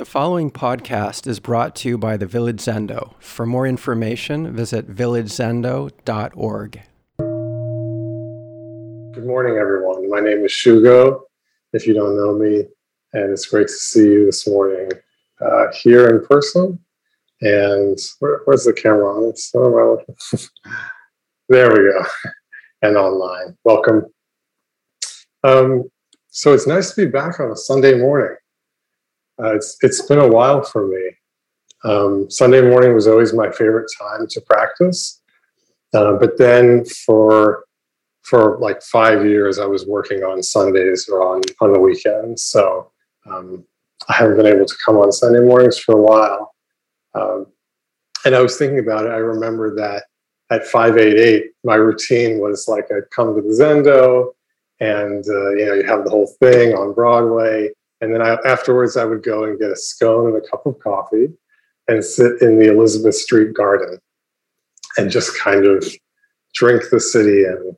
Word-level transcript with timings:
The 0.00 0.06
following 0.06 0.50
podcast 0.50 1.26
is 1.26 1.40
brought 1.40 1.76
to 1.76 1.88
you 1.90 1.98
by 1.98 2.16
the 2.16 2.24
Village 2.24 2.56
Zendo. 2.56 3.12
For 3.20 3.44
more 3.44 3.66
information, 3.66 4.50
visit 4.56 4.88
villagezendo.org. 4.88 6.82
Good 9.12 9.26
morning, 9.26 9.58
everyone. 9.58 10.08
My 10.08 10.20
name 10.20 10.42
is 10.42 10.52
Shugo, 10.52 11.20
if 11.74 11.86
you 11.86 11.92
don't 11.92 12.16
know 12.16 12.32
me, 12.32 12.64
and 13.12 13.30
it's 13.30 13.44
great 13.44 13.66
to 13.66 13.74
see 13.74 14.04
you 14.04 14.24
this 14.24 14.48
morning 14.48 14.90
uh, 15.42 15.66
here 15.82 16.08
in 16.08 16.24
person. 16.24 16.78
And 17.42 17.98
where, 18.20 18.40
where's 18.46 18.64
the 18.64 18.72
camera 18.72 19.04
on? 19.04 19.28
It's 19.28 19.52
there 21.50 21.68
we 21.68 21.76
go. 21.76 22.06
And 22.80 22.96
online. 22.96 23.54
Welcome. 23.64 24.06
Um, 25.44 25.90
so 26.30 26.54
it's 26.54 26.66
nice 26.66 26.94
to 26.94 27.04
be 27.04 27.10
back 27.10 27.38
on 27.38 27.50
a 27.50 27.56
Sunday 27.56 27.98
morning. 27.98 28.38
Uh, 29.42 29.54
it's 29.54 29.76
it's 29.82 30.02
been 30.02 30.18
a 30.18 30.28
while 30.28 30.62
for 30.62 30.86
me. 30.86 31.10
Um, 31.84 32.30
Sunday 32.30 32.60
morning 32.60 32.94
was 32.94 33.06
always 33.06 33.32
my 33.32 33.50
favorite 33.50 33.90
time 33.98 34.26
to 34.28 34.40
practice, 34.42 35.22
uh, 35.94 36.14
but 36.14 36.36
then 36.36 36.84
for 37.06 37.64
for 38.22 38.58
like 38.58 38.82
five 38.82 39.24
years, 39.24 39.58
I 39.58 39.64
was 39.66 39.86
working 39.86 40.22
on 40.22 40.42
Sundays 40.42 41.08
or 41.08 41.22
on 41.22 41.40
on 41.60 41.72
the 41.72 41.80
weekends. 41.80 42.42
So 42.44 42.90
um, 43.30 43.64
I 44.08 44.14
haven't 44.14 44.36
been 44.36 44.46
able 44.46 44.66
to 44.66 44.76
come 44.84 44.96
on 44.96 45.10
Sunday 45.12 45.40
mornings 45.40 45.78
for 45.78 45.96
a 45.96 46.02
while. 46.02 46.54
Um, 47.14 47.46
and 48.24 48.34
I 48.34 48.40
was 48.40 48.58
thinking 48.58 48.78
about 48.78 49.06
it. 49.06 49.12
I 49.12 49.16
remember 49.16 49.74
that 49.76 50.04
at 50.50 50.66
588, 50.66 51.52
my 51.64 51.76
routine 51.76 52.40
was 52.40 52.66
like 52.68 52.86
I'd 52.92 53.08
come 53.14 53.34
to 53.34 53.40
the 53.40 53.48
Zendo, 53.48 54.32
and 54.80 55.24
uh, 55.26 55.50
you 55.50 55.64
know 55.64 55.74
you 55.74 55.84
have 55.86 56.04
the 56.04 56.10
whole 56.10 56.30
thing 56.40 56.74
on 56.74 56.92
Broadway 56.92 57.70
and 58.00 58.14
then 58.14 58.22
I, 58.22 58.36
afterwards, 58.46 58.96
I 58.96 59.04
would 59.04 59.22
go 59.22 59.44
and 59.44 59.58
get 59.58 59.70
a 59.70 59.76
scone 59.76 60.28
and 60.28 60.36
a 60.36 60.48
cup 60.48 60.66
of 60.66 60.78
coffee 60.78 61.28
and 61.88 62.04
sit 62.04 62.40
in 62.40 62.58
the 62.58 62.70
Elizabeth 62.70 63.14
Street 63.14 63.52
garden 63.52 63.98
and 64.96 65.10
just 65.10 65.38
kind 65.38 65.66
of 65.66 65.84
drink 66.54 66.84
the 66.90 67.00
city 67.00 67.44
in. 67.44 67.76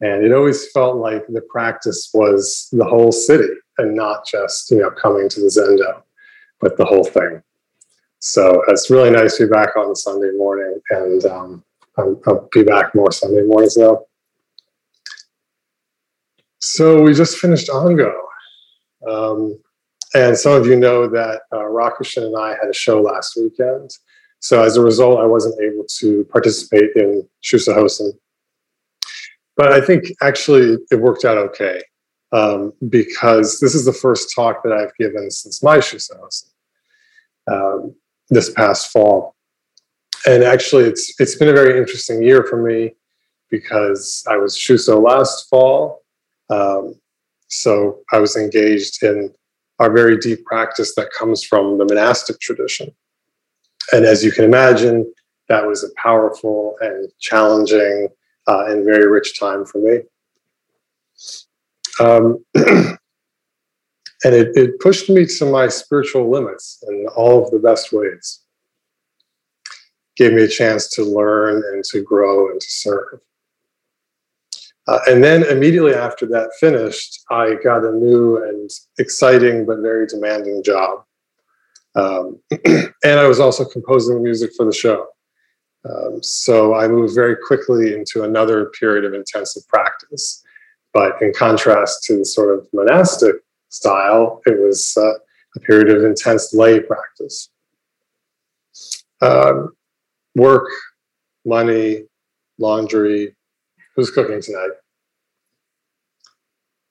And 0.00 0.24
it 0.24 0.32
always 0.32 0.70
felt 0.72 0.96
like 0.96 1.26
the 1.26 1.40
practice 1.42 2.10
was 2.12 2.68
the 2.72 2.84
whole 2.84 3.12
city 3.12 3.48
and 3.78 3.94
not 3.94 4.26
just, 4.26 4.70
you 4.70 4.78
know, 4.78 4.90
coming 4.90 5.28
to 5.28 5.40
the 5.40 5.46
Zendo, 5.46 6.02
but 6.60 6.76
the 6.76 6.84
whole 6.84 7.04
thing. 7.04 7.42
So 8.18 8.62
it's 8.68 8.90
really 8.90 9.10
nice 9.10 9.36
to 9.36 9.46
be 9.46 9.52
back 9.52 9.76
on 9.76 9.94
Sunday 9.94 10.30
morning, 10.36 10.80
and 10.90 11.24
um, 11.26 11.64
I'll, 11.96 12.20
I'll 12.26 12.48
be 12.50 12.64
back 12.64 12.94
more 12.94 13.12
Sunday 13.12 13.42
mornings 13.42 13.76
now. 13.76 14.04
So 16.60 17.02
we 17.02 17.14
just 17.14 17.38
finished 17.38 17.68
Ango, 17.68 18.25
um, 19.08 19.58
and 20.14 20.36
some 20.36 20.52
of 20.52 20.66
you 20.66 20.76
know 20.76 21.08
that 21.08 21.42
uh, 21.52 21.58
Rakushin 21.58 22.24
and 22.24 22.36
I 22.38 22.50
had 22.50 22.70
a 22.70 22.74
show 22.74 23.00
last 23.00 23.36
weekend. 23.36 23.90
So 24.40 24.62
as 24.62 24.76
a 24.76 24.82
result, 24.82 25.20
I 25.20 25.26
wasn't 25.26 25.60
able 25.60 25.84
to 25.98 26.24
participate 26.30 26.90
in 26.96 27.28
Shuso 27.42 27.76
Hossen. 27.76 28.12
But 29.56 29.72
I 29.72 29.80
think 29.80 30.12
actually 30.22 30.78
it 30.90 31.00
worked 31.00 31.24
out 31.24 31.38
okay 31.38 31.82
um, 32.32 32.72
because 32.88 33.60
this 33.60 33.74
is 33.74 33.84
the 33.84 33.92
first 33.92 34.34
talk 34.34 34.62
that 34.62 34.72
I've 34.72 34.94
given 34.96 35.30
since 35.30 35.62
my 35.62 35.78
Shuso 35.78 36.12
Hossen 36.20 36.50
um, 37.50 37.94
this 38.28 38.50
past 38.50 38.92
fall. 38.92 39.34
And 40.26 40.42
actually, 40.42 40.84
it's 40.84 41.14
it's 41.20 41.36
been 41.36 41.48
a 41.48 41.52
very 41.52 41.78
interesting 41.78 42.22
year 42.22 42.44
for 42.44 42.60
me 42.60 42.94
because 43.50 44.24
I 44.28 44.36
was 44.36 44.56
Shuso 44.56 45.02
last 45.02 45.48
fall. 45.48 46.02
Um, 46.50 46.94
so 47.48 48.00
I 48.12 48.18
was 48.18 48.36
engaged 48.36 49.02
in 49.02 49.32
a 49.78 49.90
very 49.90 50.16
deep 50.18 50.44
practice 50.44 50.94
that 50.94 51.10
comes 51.16 51.44
from 51.44 51.78
the 51.78 51.84
monastic 51.84 52.40
tradition. 52.40 52.90
And 53.92 54.04
as 54.04 54.24
you 54.24 54.32
can 54.32 54.44
imagine, 54.44 55.12
that 55.48 55.66
was 55.66 55.84
a 55.84 55.88
powerful 55.96 56.76
and 56.80 57.10
challenging 57.20 58.08
uh, 58.48 58.64
and 58.66 58.84
very 58.84 59.08
rich 59.08 59.38
time 59.38 59.64
for 59.64 59.78
me. 59.78 60.00
Um, 62.00 62.44
and 64.24 64.34
it, 64.34 64.56
it 64.56 64.80
pushed 64.80 65.08
me 65.08 65.26
to 65.26 65.46
my 65.46 65.68
spiritual 65.68 66.30
limits 66.30 66.82
in 66.88 67.06
all 67.16 67.44
of 67.44 67.50
the 67.50 67.58
best 67.58 67.92
ways. 67.92 68.40
Gave 70.16 70.32
me 70.32 70.42
a 70.42 70.48
chance 70.48 70.88
to 70.94 71.04
learn 71.04 71.62
and 71.72 71.84
to 71.92 72.02
grow 72.02 72.50
and 72.50 72.60
to 72.60 72.66
serve. 72.68 73.20
Uh, 74.88 75.00
and 75.08 75.22
then 75.22 75.42
immediately 75.44 75.94
after 75.94 76.26
that 76.26 76.50
finished, 76.60 77.20
I 77.30 77.54
got 77.62 77.84
a 77.84 77.92
new 77.92 78.42
and 78.42 78.70
exciting 78.98 79.66
but 79.66 79.80
very 79.80 80.06
demanding 80.06 80.62
job. 80.62 81.02
Um, 81.96 82.40
and 82.64 83.20
I 83.20 83.26
was 83.26 83.40
also 83.40 83.64
composing 83.64 84.22
music 84.22 84.52
for 84.56 84.64
the 84.64 84.72
show. 84.72 85.06
Um, 85.88 86.22
so 86.22 86.74
I 86.74 86.88
moved 86.88 87.14
very 87.14 87.36
quickly 87.36 87.94
into 87.94 88.22
another 88.22 88.66
period 88.78 89.04
of 89.04 89.14
intensive 89.14 89.66
practice. 89.68 90.42
But 90.92 91.20
in 91.20 91.32
contrast 91.34 92.04
to 92.04 92.18
the 92.18 92.24
sort 92.24 92.56
of 92.56 92.66
monastic 92.72 93.36
style, 93.68 94.40
it 94.46 94.58
was 94.58 94.96
uh, 94.96 95.12
a 95.56 95.60
period 95.60 95.94
of 95.94 96.04
intense 96.04 96.54
lay 96.54 96.80
practice. 96.80 97.50
Um, 99.20 99.72
work, 100.34 100.68
money, 101.44 102.04
laundry, 102.58 103.35
who's 103.96 104.10
cooking 104.10 104.40
tonight? 104.40 104.70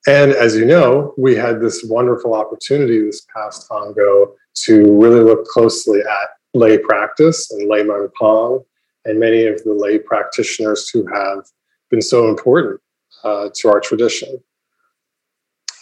And 0.07 0.31
as 0.33 0.55
you 0.55 0.65
know, 0.65 1.13
we 1.17 1.35
had 1.35 1.61
this 1.61 1.83
wonderful 1.83 2.33
opportunity 2.35 3.01
this 3.01 3.25
past 3.33 3.67
Ango 3.71 4.35
to 4.65 4.99
really 4.99 5.21
look 5.21 5.45
closely 5.45 6.01
at 6.01 6.29
lay 6.53 6.77
practice 6.77 7.51
and 7.51 7.69
lay 7.69 7.83
Pang 8.19 8.59
and 9.05 9.19
many 9.19 9.45
of 9.45 9.63
the 9.63 9.73
lay 9.73 9.99
practitioners 9.99 10.89
who 10.89 11.05
have 11.07 11.45
been 11.89 12.01
so 12.01 12.27
important 12.27 12.79
uh, 13.23 13.49
to 13.55 13.69
our 13.69 13.79
tradition. 13.79 14.37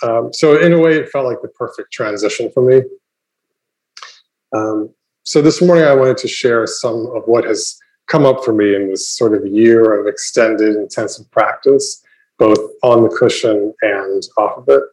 Um, 0.02 0.34
so 0.34 0.60
in 0.60 0.74
a 0.74 0.80
way, 0.80 0.98
it 0.98 1.10
felt 1.10 1.26
like 1.26 1.42
the 1.42 1.48
perfect 1.50 1.92
transition 1.94 2.52
for 2.54 2.64
me. 2.64 2.82
Um, 4.54 4.94
so 5.24 5.42
this 5.42 5.62
morning, 5.62 5.86
I 5.86 5.94
wanted 5.94 6.18
to 6.18 6.28
share 6.28 6.68
some 6.68 7.08
of 7.16 7.24
what 7.26 7.46
has 7.46 7.78
come 8.08 8.26
up 8.26 8.44
for 8.44 8.54
me 8.54 8.76
in 8.76 8.90
this 8.90 9.10
sort 9.10 9.34
of 9.34 9.46
year 9.46 10.00
of 10.00 10.08
extended 10.08 10.76
intensive 10.76 11.30
practice, 11.32 12.04
both 12.38 12.60
on 12.84 13.04
the 13.04 13.10
cushion 13.10 13.74
and 13.82 14.24
off 14.38 14.58
of 14.58 14.70
it. 14.70 14.84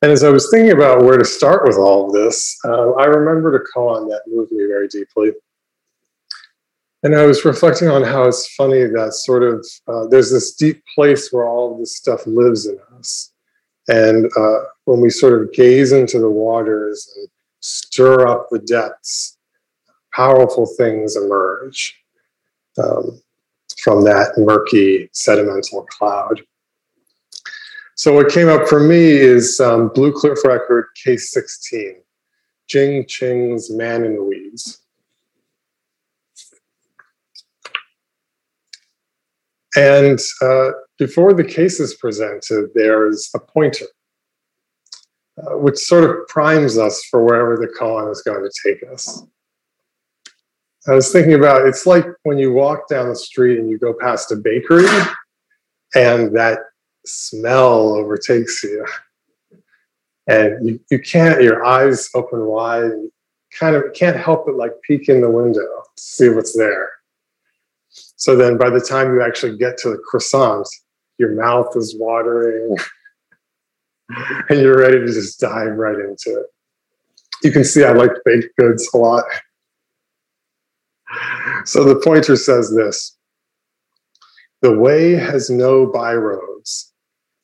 And 0.00 0.12
as 0.12 0.22
I 0.22 0.30
was 0.30 0.48
thinking 0.50 0.70
about 0.70 1.02
where 1.02 1.18
to 1.18 1.24
start 1.24 1.66
with 1.66 1.76
all 1.76 2.06
of 2.06 2.12
this, 2.12 2.56
uh, 2.64 2.92
I 2.92 3.06
remembered 3.06 3.56
a 3.56 3.78
koan 3.78 4.08
that 4.08 4.22
moved 4.28 4.52
me 4.52 4.64
very 4.66 4.86
deeply. 4.86 5.32
And 7.02 7.16
I 7.16 7.26
was 7.26 7.44
reflecting 7.44 7.88
on 7.88 8.02
how 8.02 8.24
it's 8.24 8.54
funny 8.54 8.84
that 8.84 9.12
sort 9.12 9.42
of 9.42 9.66
uh, 9.88 10.06
there's 10.08 10.30
this 10.30 10.54
deep 10.54 10.82
place 10.94 11.32
where 11.32 11.46
all 11.46 11.72
of 11.72 11.78
this 11.78 11.96
stuff 11.96 12.26
lives 12.26 12.66
in 12.66 12.78
us. 12.96 13.32
And 13.88 14.30
uh, 14.36 14.58
when 14.84 15.00
we 15.00 15.10
sort 15.10 15.40
of 15.40 15.52
gaze 15.52 15.92
into 15.92 16.18
the 16.18 16.30
waters 16.30 17.12
and 17.16 17.28
stir 17.60 18.26
up 18.28 18.48
the 18.50 18.58
depths, 18.58 19.38
powerful 20.14 20.66
things 20.76 21.16
emerge 21.16 21.98
um, 22.82 23.20
from 23.82 24.04
that 24.04 24.34
murky 24.36 25.08
sedimental 25.12 25.86
cloud. 25.86 26.42
So, 27.94 28.12
what 28.12 28.30
came 28.30 28.48
up 28.48 28.68
for 28.68 28.78
me 28.78 28.98
is 28.98 29.58
um, 29.58 29.88
Blue 29.88 30.12
Cliff 30.12 30.38
Record 30.44 30.86
Case 31.02 31.32
16, 31.32 31.96
Jing 32.68 33.04
Ching's 33.08 33.70
Man 33.70 34.04
in 34.04 34.14
the 34.14 34.22
Weeds. 34.22 34.82
And 39.76 40.18
uh, 40.42 40.70
before 40.98 41.32
the 41.32 41.44
case 41.44 41.80
is 41.80 41.94
presented, 41.94 42.70
there's 42.74 43.30
a 43.34 43.38
pointer, 43.38 43.86
uh, 45.38 45.56
which 45.56 45.78
sort 45.78 46.04
of 46.04 46.26
primes 46.28 46.76
us 46.76 47.04
for 47.04 47.24
wherever 47.24 47.56
the 47.56 47.72
koan 47.78 48.10
is 48.10 48.22
going 48.22 48.42
to 48.42 48.68
take 48.68 48.82
us. 48.90 49.22
I 50.88 50.94
was 50.94 51.12
thinking 51.12 51.34
about 51.34 51.66
it's 51.66 51.86
like 51.86 52.06
when 52.22 52.38
you 52.38 52.52
walk 52.52 52.88
down 52.88 53.08
the 53.08 53.16
street 53.16 53.58
and 53.58 53.70
you 53.70 53.78
go 53.78 53.94
past 53.94 54.32
a 54.32 54.36
bakery 54.36 54.86
and 55.94 56.34
that 56.36 56.60
smell 57.04 57.94
overtakes 57.94 58.62
you. 58.62 58.86
And 60.26 60.66
you, 60.66 60.80
you 60.90 60.98
can't, 60.98 61.42
your 61.42 61.64
eyes 61.64 62.10
open 62.14 62.44
wide, 62.44 62.84
and 62.84 63.10
kind 63.58 63.76
of 63.76 63.84
can't 63.94 64.16
help 64.16 64.44
but 64.46 64.56
like 64.56 64.72
peek 64.82 65.08
in 65.08 65.22
the 65.22 65.30
window 65.30 65.60
to 65.60 66.02
see 66.02 66.28
what's 66.28 66.56
there. 66.56 66.90
So 67.88 68.36
then 68.36 68.58
by 68.58 68.68
the 68.68 68.80
time 68.80 69.14
you 69.14 69.22
actually 69.22 69.56
get 69.56 69.78
to 69.78 69.90
the 69.90 69.98
croissant, 69.98 70.68
your 71.18 71.34
mouth 71.34 71.76
is 71.76 71.96
watering 71.98 72.76
and 74.48 74.60
you're 74.60 74.78
ready 74.78 74.98
to 74.98 75.06
just 75.06 75.40
dive 75.40 75.76
right 75.76 75.98
into 75.98 76.38
it. 76.38 76.46
You 77.42 77.52
can 77.52 77.64
see 77.64 77.84
I 77.84 77.92
like 77.92 78.12
baked 78.24 78.56
goods 78.56 78.88
a 78.94 78.98
lot. 78.98 79.24
So 81.64 81.84
the 81.84 82.00
pointer 82.04 82.36
says 82.36 82.74
this 82.74 83.16
The 84.62 84.76
way 84.76 85.12
has 85.12 85.50
no 85.50 85.86
byroads, 85.86 86.92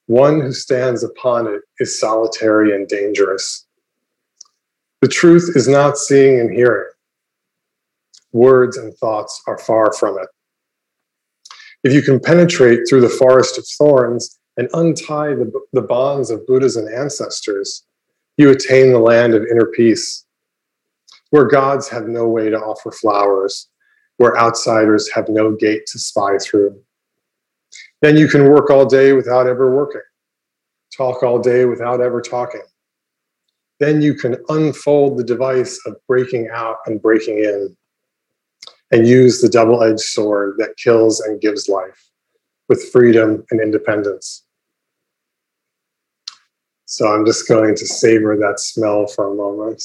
One 0.06 0.41
who 0.41 0.53
stands 0.53 1.03
upon 1.03 1.47
it 1.47 1.62
is 1.79 1.99
solitary 1.99 2.75
and 2.75 2.88
dangerous. 2.88 3.67
The 5.00 5.09
truth 5.09 5.53
is 5.55 5.69
not 5.69 5.99
seeing 5.99 6.41
and 6.41 6.50
hearing. 6.50 6.91
Words 8.32 8.77
and 8.77 8.97
thoughts 8.97 9.43
are 9.47 9.59
far 9.59 9.93
from 9.93 10.19
it. 10.19 10.29
If 11.85 11.93
you 11.93 12.01
can 12.01 12.19
penetrate 12.19 12.89
through 12.89 13.03
the 13.03 13.11
forest 13.11 13.59
of 13.59 13.67
thorns 13.79 14.39
and 14.57 14.71
untie 14.73 15.35
the, 15.35 15.53
the 15.75 15.83
bonds 15.83 16.31
of 16.31 16.47
Buddhas 16.47 16.77
and 16.77 16.93
ancestors, 16.93 17.85
you 18.39 18.51
attain 18.51 18.91
the 18.93 18.99
land 18.99 19.35
of 19.35 19.45
inner 19.45 19.67
peace, 19.67 20.25
where 21.29 21.45
gods 21.45 21.89
have 21.91 22.09
no 22.09 22.27
way 22.27 22.49
to 22.49 22.57
offer 22.57 22.91
flowers, 22.91 23.69
where 24.17 24.39
outsiders 24.39 25.11
have 25.13 25.29
no 25.29 25.53
gate 25.53 25.85
to 25.89 25.99
spy 25.99 26.39
through. 26.39 26.75
Then 28.01 28.17
you 28.17 28.29
can 28.29 28.49
work 28.49 28.71
all 28.71 28.87
day 28.87 29.13
without 29.13 29.47
ever 29.47 29.75
working, 29.75 30.01
talk 30.97 31.23
all 31.23 31.39
day 31.39 31.67
without 31.67 32.01
ever 32.01 32.23
talking. 32.23 32.63
Then 33.79 34.01
you 34.01 34.15
can 34.15 34.37
unfold 34.49 35.19
the 35.19 35.25
device 35.25 35.79
of 35.85 35.97
breaking 36.09 36.49
out 36.51 36.77
and 36.87 37.03
breaking 37.03 37.39
in 37.39 37.77
and 38.94 39.08
use 39.08 39.41
the 39.41 39.49
double 39.49 39.82
edged 39.82 39.99
sword 39.99 40.55
that 40.58 40.76
kills 40.76 41.19
and 41.19 41.41
gives 41.41 41.69
life 41.69 42.11
with 42.69 42.93
freedom 42.93 43.44
and 43.50 43.61
independence. 43.61 44.44
So 46.85 47.08
I'm 47.08 47.26
just 47.26 47.49
going 47.49 47.75
to 47.75 47.87
savor 47.87 48.37
that 48.37 48.61
smell 48.61 49.08
for 49.08 49.32
a 49.32 49.35
moment. 49.35 49.82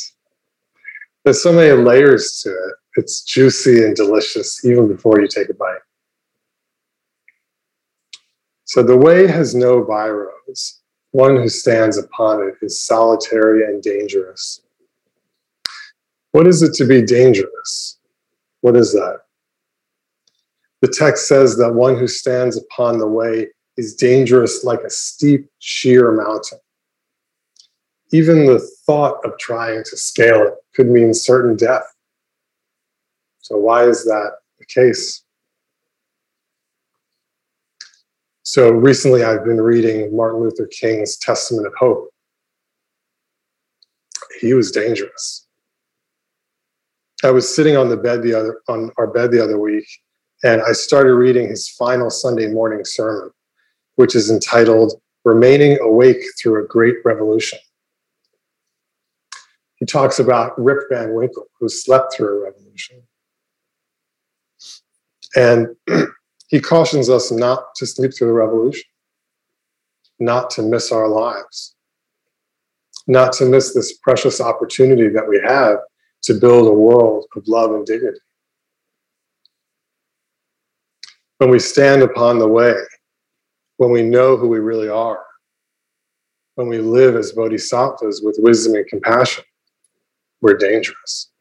There's 1.25 1.41
so 1.41 1.51
many 1.51 1.71
layers 1.71 2.39
to 2.43 2.51
it. 2.51 2.75
It's 2.97 3.23
juicy 3.23 3.83
and 3.83 3.95
delicious 3.95 4.63
even 4.63 4.87
before 4.87 5.19
you 5.19 5.27
take 5.27 5.49
a 5.49 5.55
bite. 5.55 5.79
So 8.65 8.83
the 8.83 8.95
way 8.95 9.25
has 9.25 9.55
no 9.55 9.83
byroads. 9.83 10.81
One 11.11 11.35
who 11.35 11.49
stands 11.49 11.97
upon 11.97 12.43
it 12.47 12.53
is 12.61 12.79
solitary 12.79 13.63
and 13.63 13.81
dangerous. 13.81 14.61
What 16.31 16.45
is 16.45 16.61
it 16.61 16.75
to 16.75 16.85
be 16.85 17.01
dangerous? 17.01 17.98
What 18.61 18.75
is 18.75 18.93
that? 18.93 19.21
The 20.81 20.87
text 20.87 21.27
says 21.27 21.57
that 21.57 21.73
one 21.73 21.97
who 21.97 22.07
stands 22.07 22.57
upon 22.57 22.97
the 22.97 23.07
way 23.07 23.47
is 23.77 23.95
dangerous 23.95 24.63
like 24.63 24.81
a 24.81 24.89
steep, 24.89 25.49
sheer 25.59 26.11
mountain. 26.11 26.59
Even 28.11 28.45
the 28.45 28.59
thought 28.85 29.23
of 29.25 29.37
trying 29.37 29.83
to 29.83 29.97
scale 29.97 30.41
it 30.47 30.53
could 30.73 30.87
mean 30.87 31.13
certain 31.13 31.55
death. 31.55 31.85
So, 33.41 33.57
why 33.57 33.85
is 33.85 34.03
that 34.05 34.31
the 34.57 34.65
case? 34.65 35.23
So, 38.43 38.71
recently 38.71 39.23
I've 39.23 39.45
been 39.45 39.61
reading 39.61 40.15
Martin 40.15 40.41
Luther 40.41 40.67
King's 40.67 41.17
Testament 41.17 41.67
of 41.67 41.73
Hope. 41.75 42.09
He 44.39 44.53
was 44.53 44.71
dangerous. 44.71 45.47
I 47.23 47.31
was 47.31 47.53
sitting 47.53 47.75
on 47.75 47.89
the 47.89 47.97
bed 47.97 48.23
the 48.23 48.33
other 48.33 48.61
on 48.69 48.91
our 48.97 49.07
bed 49.07 49.31
the 49.31 49.43
other 49.43 49.59
week, 49.59 49.85
and 50.43 50.61
I 50.61 50.71
started 50.71 51.15
reading 51.15 51.49
his 51.49 51.67
final 51.67 52.09
Sunday 52.09 52.47
morning 52.47 52.85
sermon, 52.85 53.31
which 53.95 54.15
is 54.15 54.31
entitled 54.31 54.93
"Remaining 55.25 55.77
Awake 55.81 56.21
Through 56.41 56.63
a 56.63 56.67
Great 56.67 56.95
Revolution." 57.03 57.59
He 59.75 59.85
talks 59.85 60.19
about 60.19 60.57
Rip 60.61 60.89
Van 60.89 61.13
Winkle, 61.13 61.47
who 61.59 61.67
slept 61.67 62.13
through 62.13 62.37
a 62.37 62.43
revolution, 62.45 63.03
and 65.35 65.75
he 66.47 66.61
cautions 66.61 67.09
us 67.09 67.31
not 67.31 67.75
to 67.75 67.85
sleep 67.85 68.13
through 68.13 68.27
the 68.27 68.33
revolution, 68.33 68.89
not 70.19 70.49
to 70.51 70.61
miss 70.61 70.89
our 70.89 71.09
lives, 71.09 71.75
not 73.07 73.33
to 73.33 73.45
miss 73.45 73.73
this 73.73 73.97
precious 73.97 74.39
opportunity 74.39 75.09
that 75.09 75.27
we 75.27 75.37
have 75.45 75.79
to 76.23 76.33
build 76.33 76.67
a 76.67 76.73
world 76.73 77.25
of 77.35 77.47
love 77.47 77.71
and 77.71 77.85
dignity. 77.85 78.19
When 81.37 81.49
we 81.49 81.59
stand 81.59 82.01
upon 82.01 82.39
the 82.39 82.47
way, 82.47 82.75
when 83.77 83.91
we 83.91 84.01
know 84.01 84.35
who 84.35 84.47
we 84.47 84.59
really 84.59 84.89
are, 84.89 85.23
when 86.55 86.67
we 86.67 86.79
live 86.79 87.15
as 87.15 87.31
bodhisattvas 87.31 88.21
with 88.21 88.37
wisdom 88.39 88.75
and 88.75 88.85
compassion, 88.87 89.45
we're 90.41 90.57
dangerous, 90.57 91.31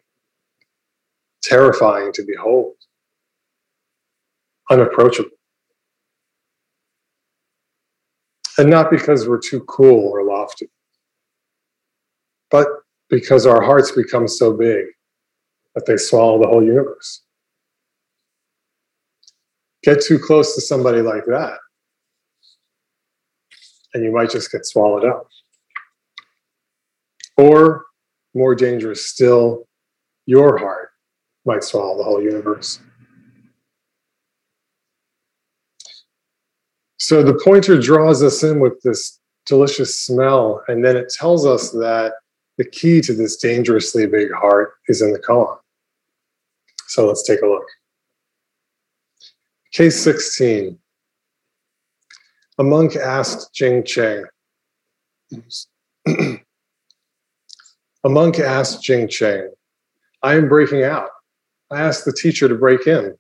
terrifying 1.43 2.13
to 2.13 2.23
behold, 2.25 2.75
unapproachable. 4.71 5.31
And 8.59 8.71
not 8.71 8.91
because 8.91 9.29
we're 9.29 9.41
too 9.41 9.61
cool 9.61 10.09
or 10.09 10.25
lofty, 10.25 10.69
but 12.51 12.69
because 13.09 13.47
our 13.47 13.63
hearts 13.63 13.91
become 13.93 14.29
so 14.29 14.53
big 14.53 14.85
that 15.75 15.87
they 15.87 15.97
swallow 15.97 16.41
the 16.41 16.49
whole 16.49 16.65
universe. 16.65 17.23
Get 19.83 20.03
too 20.03 20.19
close 20.19 20.55
to 20.55 20.61
somebody 20.61 21.01
like 21.01 21.25
that, 21.27 21.59
and 23.95 24.05
you 24.05 24.13
might 24.13 24.31
just 24.31 24.51
get 24.51 24.67
swallowed 24.67 25.05
up. 25.05 25.29
Or, 27.37 27.87
more 28.35 28.55
dangerous 28.55 29.07
still, 29.07 29.67
your 30.27 30.59
heart 30.59 30.91
might 31.47 31.63
swallow 31.63 31.97
the 31.97 32.05
whole 32.05 32.23
universe. 32.23 32.81
So 36.99 37.23
the 37.23 37.41
pointer 37.43 37.81
draws 37.81 38.23
us 38.23 38.43
in 38.43 38.59
with 38.59 38.83
this 38.83 39.21
delicious 39.47 39.99
smell, 39.99 40.63
and 40.69 40.85
then 40.85 40.97
it 40.97 41.09
tells 41.09 41.47
us 41.47 41.71
that 41.71 42.15
the 42.59 42.65
key 42.65 43.01
to 43.01 43.15
this 43.15 43.37
dangerously 43.37 44.07
big 44.07 44.33
heart 44.33 44.75
is 44.89 45.01
in 45.01 45.13
the 45.13 45.19
koan. 45.19 45.57
So 46.89 47.07
let's 47.07 47.23
take 47.23 47.41
a 47.41 47.47
look. 47.47 47.67
Case 49.73 50.03
16. 50.03 50.79
A 52.59 52.65
monk 52.65 52.97
asked 52.97 53.55
Jing 53.55 53.85
Cheng. 53.85 54.25
a 56.09 56.41
monk 58.05 58.41
asked 58.41 58.83
Jing 58.83 59.07
Cheng, 59.07 59.51
I 60.23 60.35
am 60.35 60.49
breaking 60.49 60.83
out. 60.83 61.11
I 61.71 61.81
asked 61.81 62.05
the 62.05 62.13
teacher 62.13 62.49
to 62.49 62.55
break 62.57 62.89
in. 62.89 63.15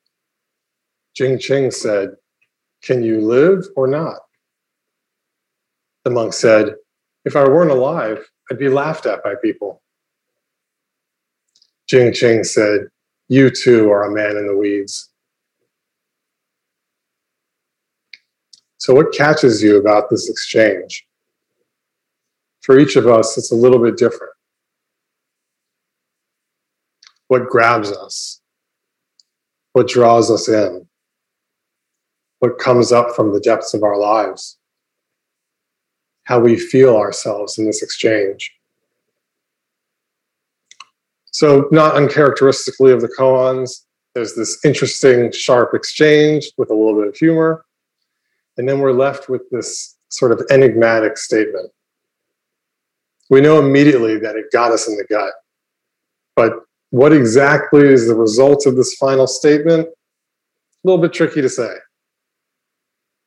Jing 1.14 1.38
Cheng 1.38 1.70
said, 1.70 2.16
Can 2.82 3.04
you 3.04 3.20
live 3.20 3.66
or 3.76 3.86
not? 3.86 4.16
The 6.04 6.10
monk 6.10 6.32
said, 6.32 6.74
If 7.24 7.36
I 7.36 7.44
weren't 7.44 7.70
alive, 7.70 8.26
I'd 8.50 8.58
be 8.58 8.68
laughed 8.68 9.06
at 9.06 9.22
by 9.22 9.34
people. 9.42 9.82
Jing 11.88 12.12
Cheng 12.12 12.44
said, 12.44 12.88
You 13.28 13.50
too 13.50 13.90
are 13.90 14.04
a 14.04 14.14
man 14.14 14.36
in 14.36 14.46
the 14.46 14.56
weeds. 14.56 15.10
So, 18.78 18.94
what 18.94 19.12
catches 19.12 19.62
you 19.62 19.78
about 19.78 20.08
this 20.10 20.30
exchange? 20.30 21.06
For 22.62 22.78
each 22.78 22.96
of 22.96 23.06
us, 23.06 23.36
it's 23.38 23.52
a 23.52 23.56
little 23.56 23.82
bit 23.82 23.96
different. 23.96 24.32
What 27.28 27.48
grabs 27.48 27.90
us? 27.90 28.40
What 29.72 29.88
draws 29.88 30.30
us 30.30 30.48
in? 30.48 30.86
What 32.40 32.58
comes 32.58 32.92
up 32.92 33.14
from 33.16 33.32
the 33.32 33.40
depths 33.40 33.74
of 33.74 33.82
our 33.82 33.98
lives? 33.98 34.57
How 36.28 36.38
we 36.38 36.58
feel 36.58 36.94
ourselves 36.94 37.56
in 37.56 37.64
this 37.64 37.82
exchange. 37.82 38.54
So, 41.30 41.68
not 41.70 41.96
uncharacteristically 41.96 42.92
of 42.92 43.00
the 43.00 43.08
koans, 43.18 43.86
there's 44.14 44.34
this 44.34 44.62
interesting, 44.62 45.32
sharp 45.32 45.70
exchange 45.72 46.50
with 46.58 46.70
a 46.70 46.74
little 46.74 47.00
bit 47.00 47.08
of 47.08 47.16
humor. 47.16 47.64
And 48.58 48.68
then 48.68 48.78
we're 48.78 48.92
left 48.92 49.30
with 49.30 49.48
this 49.50 49.96
sort 50.10 50.32
of 50.32 50.42
enigmatic 50.50 51.16
statement. 51.16 51.70
We 53.30 53.40
know 53.40 53.58
immediately 53.58 54.18
that 54.18 54.36
it 54.36 54.52
got 54.52 54.72
us 54.72 54.86
in 54.86 54.98
the 54.98 55.04
gut. 55.04 55.32
But 56.36 56.60
what 56.90 57.14
exactly 57.14 57.86
is 57.88 58.06
the 58.06 58.14
result 58.14 58.66
of 58.66 58.76
this 58.76 58.96
final 58.96 59.26
statement? 59.26 59.86
A 59.86 59.92
little 60.84 61.00
bit 61.00 61.14
tricky 61.14 61.40
to 61.40 61.48
say. 61.48 61.74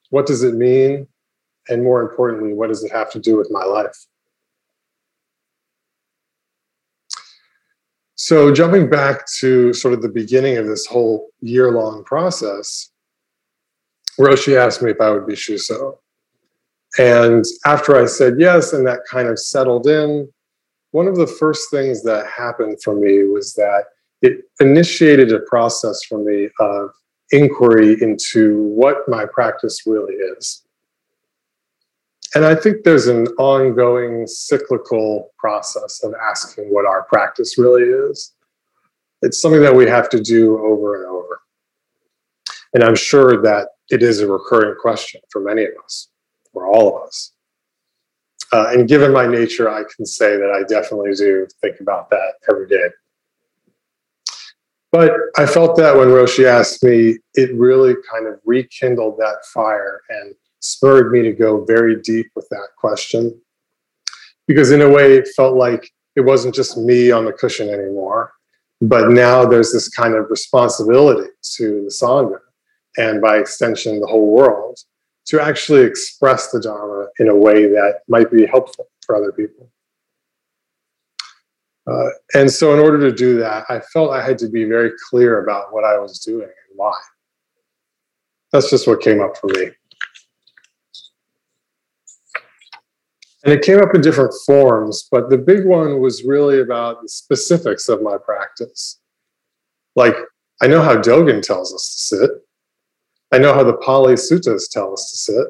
What 0.09 0.27
does 0.27 0.43
it 0.43 0.53
mean? 0.53 1.07
And 1.69 1.83
more 1.83 2.01
importantly, 2.01 2.53
what 2.53 2.67
does 2.67 2.83
it 2.83 2.91
have 2.91 3.11
to 3.11 3.19
do 3.19 3.37
with 3.37 3.49
my 3.51 3.63
life? 3.63 3.95
So, 8.15 8.53
jumping 8.53 8.89
back 8.89 9.25
to 9.39 9.73
sort 9.73 9.93
of 9.93 10.01
the 10.01 10.09
beginning 10.09 10.57
of 10.57 10.67
this 10.67 10.85
whole 10.85 11.29
year 11.41 11.71
long 11.71 12.03
process, 12.03 12.91
Roshi 14.19 14.55
asked 14.55 14.81
me 14.81 14.91
if 14.91 15.01
I 15.01 15.09
would 15.09 15.25
be 15.25 15.33
Shuso. 15.33 15.97
And 16.99 17.43
after 17.65 17.95
I 17.95 18.05
said 18.05 18.35
yes, 18.37 18.73
and 18.73 18.85
that 18.85 18.99
kind 19.09 19.27
of 19.27 19.39
settled 19.39 19.87
in, 19.87 20.31
one 20.91 21.07
of 21.07 21.15
the 21.15 21.27
first 21.27 21.71
things 21.71 22.03
that 22.03 22.27
happened 22.27 22.77
for 22.83 22.93
me 22.93 23.23
was 23.23 23.53
that 23.53 23.85
it 24.21 24.41
initiated 24.59 25.31
a 25.31 25.39
process 25.39 26.03
for 26.03 26.23
me 26.23 26.49
of 26.59 26.91
inquiry 27.31 27.97
into 28.01 28.61
what 28.63 29.07
my 29.07 29.25
practice 29.25 29.81
really 29.87 30.13
is 30.13 30.63
And 32.33 32.45
I 32.45 32.55
think 32.55 32.83
there's 32.83 33.07
an 33.07 33.27
ongoing 33.37 34.25
cyclical 34.25 35.31
process 35.37 36.01
of 36.03 36.13
asking 36.29 36.65
what 36.73 36.85
our 36.85 37.03
practice 37.03 37.57
really 37.57 37.83
is. 37.83 38.33
It's 39.21 39.39
something 39.41 39.61
that 39.61 39.75
we 39.75 39.85
have 39.87 40.09
to 40.09 40.21
do 40.21 40.57
over 40.59 40.95
and 40.95 41.11
over. 41.11 41.41
And 42.73 42.83
I'm 42.83 42.95
sure 42.95 43.41
that 43.41 43.69
it 43.89 44.01
is 44.01 44.21
a 44.21 44.27
recurring 44.27 44.75
question 44.79 45.19
for 45.29 45.41
many 45.41 45.63
of 45.63 45.73
us, 45.83 46.07
for 46.53 46.65
all 46.65 46.95
of 46.95 47.03
us. 47.03 47.33
Uh, 48.53 48.67
and 48.71 48.87
given 48.87 49.13
my 49.13 49.27
nature, 49.27 49.69
I 49.69 49.83
can 49.95 50.05
say 50.05 50.37
that 50.37 50.51
I 50.51 50.63
definitely 50.63 51.13
do 51.13 51.47
think 51.61 51.79
about 51.79 52.09
that 52.09 52.33
every 52.49 52.67
day. 52.67 52.87
But 54.91 55.11
I 55.37 55.45
felt 55.45 55.77
that 55.77 55.95
when 55.95 56.09
Roshi 56.09 56.45
asked 56.45 56.83
me, 56.83 57.17
it 57.33 57.53
really 57.55 57.95
kind 58.11 58.27
of 58.27 58.39
rekindled 58.45 59.17
that 59.19 59.45
fire 59.53 60.01
and 60.09 60.35
spurred 60.61 61.11
me 61.11 61.21
to 61.23 61.31
go 61.31 61.65
very 61.65 62.01
deep 62.01 62.31
with 62.35 62.47
that 62.49 62.69
question. 62.77 63.39
Because 64.47 64.71
in 64.71 64.81
a 64.81 64.89
way, 64.89 65.15
it 65.15 65.29
felt 65.35 65.55
like 65.55 65.91
it 66.15 66.21
wasn't 66.21 66.55
just 66.55 66.77
me 66.77 67.11
on 67.11 67.25
the 67.25 67.33
cushion 67.33 67.69
anymore, 67.69 68.33
but 68.81 69.09
now 69.09 69.45
there's 69.45 69.71
this 69.71 69.89
kind 69.89 70.15
of 70.15 70.29
responsibility 70.29 71.29
to 71.57 71.83
the 71.83 71.89
Sangha 71.89 72.39
and 72.97 73.21
by 73.21 73.37
extension, 73.37 73.99
the 73.99 74.07
whole 74.07 74.31
world 74.31 74.77
to 75.25 75.41
actually 75.41 75.81
express 75.81 76.51
the 76.51 76.59
Dharma 76.59 77.07
in 77.19 77.29
a 77.29 77.35
way 77.35 77.67
that 77.67 77.99
might 78.07 78.31
be 78.31 78.45
helpful 78.45 78.87
for 79.05 79.15
other 79.15 79.31
people. 79.31 79.69
Uh, 81.87 82.09
and 82.35 82.51
so, 82.51 82.73
in 82.73 82.79
order 82.79 82.99
to 82.99 83.15
do 83.15 83.37
that, 83.39 83.65
I 83.69 83.79
felt 83.79 84.11
I 84.11 84.23
had 84.23 84.37
to 84.39 84.49
be 84.49 84.65
very 84.65 84.91
clear 85.09 85.43
about 85.43 85.73
what 85.73 85.83
I 85.83 85.97
was 85.97 86.19
doing 86.19 86.43
and 86.43 86.75
why. 86.75 86.99
That's 88.51 88.69
just 88.69 88.87
what 88.87 89.01
came 89.01 89.21
up 89.21 89.37
for 89.37 89.47
me. 89.47 89.71
And 93.43 93.53
it 93.53 93.63
came 93.63 93.79
up 93.79 93.95
in 93.95 94.01
different 94.01 94.33
forms, 94.45 95.07
but 95.11 95.29
the 95.29 95.37
big 95.37 95.65
one 95.65 95.99
was 95.99 96.23
really 96.23 96.61
about 96.61 97.01
the 97.01 97.09
specifics 97.09 97.89
of 97.89 98.01
my 98.01 98.17
practice. 98.17 98.99
Like, 99.95 100.15
I 100.61 100.67
know 100.67 100.81
how 100.81 100.95
Dogen 100.95 101.41
tells 101.41 101.73
us 101.73 101.89
to 101.95 102.17
sit. 102.17 102.31
I 103.31 103.39
know 103.39 103.53
how 103.53 103.63
the 103.63 103.77
Pali 103.77 104.13
Suttas 104.13 104.69
tell 104.69 104.93
us 104.93 105.09
to 105.09 105.17
sit. 105.17 105.47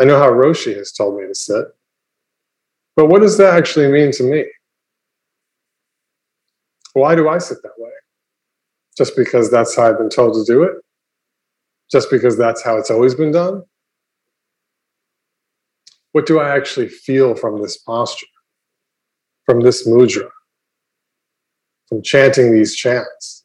I 0.00 0.04
know 0.04 0.18
how 0.18 0.28
Roshi 0.28 0.76
has 0.76 0.92
told 0.92 1.18
me 1.18 1.26
to 1.26 1.34
sit. 1.34 1.66
But 2.96 3.06
what 3.06 3.22
does 3.22 3.38
that 3.38 3.54
actually 3.54 3.88
mean 3.88 4.12
to 4.12 4.22
me? 4.24 4.44
Why 6.92 7.14
do 7.14 7.28
I 7.28 7.38
sit 7.38 7.58
that 7.62 7.72
way? 7.78 7.90
Just 8.96 9.16
because 9.16 9.50
that's 9.50 9.74
how 9.74 9.88
I've 9.88 9.98
been 9.98 10.10
told 10.10 10.34
to 10.34 10.52
do 10.52 10.62
it? 10.62 10.74
Just 11.90 12.10
because 12.10 12.36
that's 12.36 12.62
how 12.62 12.76
it's 12.76 12.90
always 12.90 13.14
been 13.14 13.32
done? 13.32 13.64
What 16.14 16.26
do 16.26 16.38
I 16.38 16.54
actually 16.56 16.86
feel 16.86 17.34
from 17.34 17.60
this 17.60 17.76
posture, 17.76 18.28
from 19.46 19.58
this 19.58 19.84
mudra, 19.84 20.30
from 21.88 22.02
chanting 22.02 22.52
these 22.52 22.76
chants, 22.76 23.44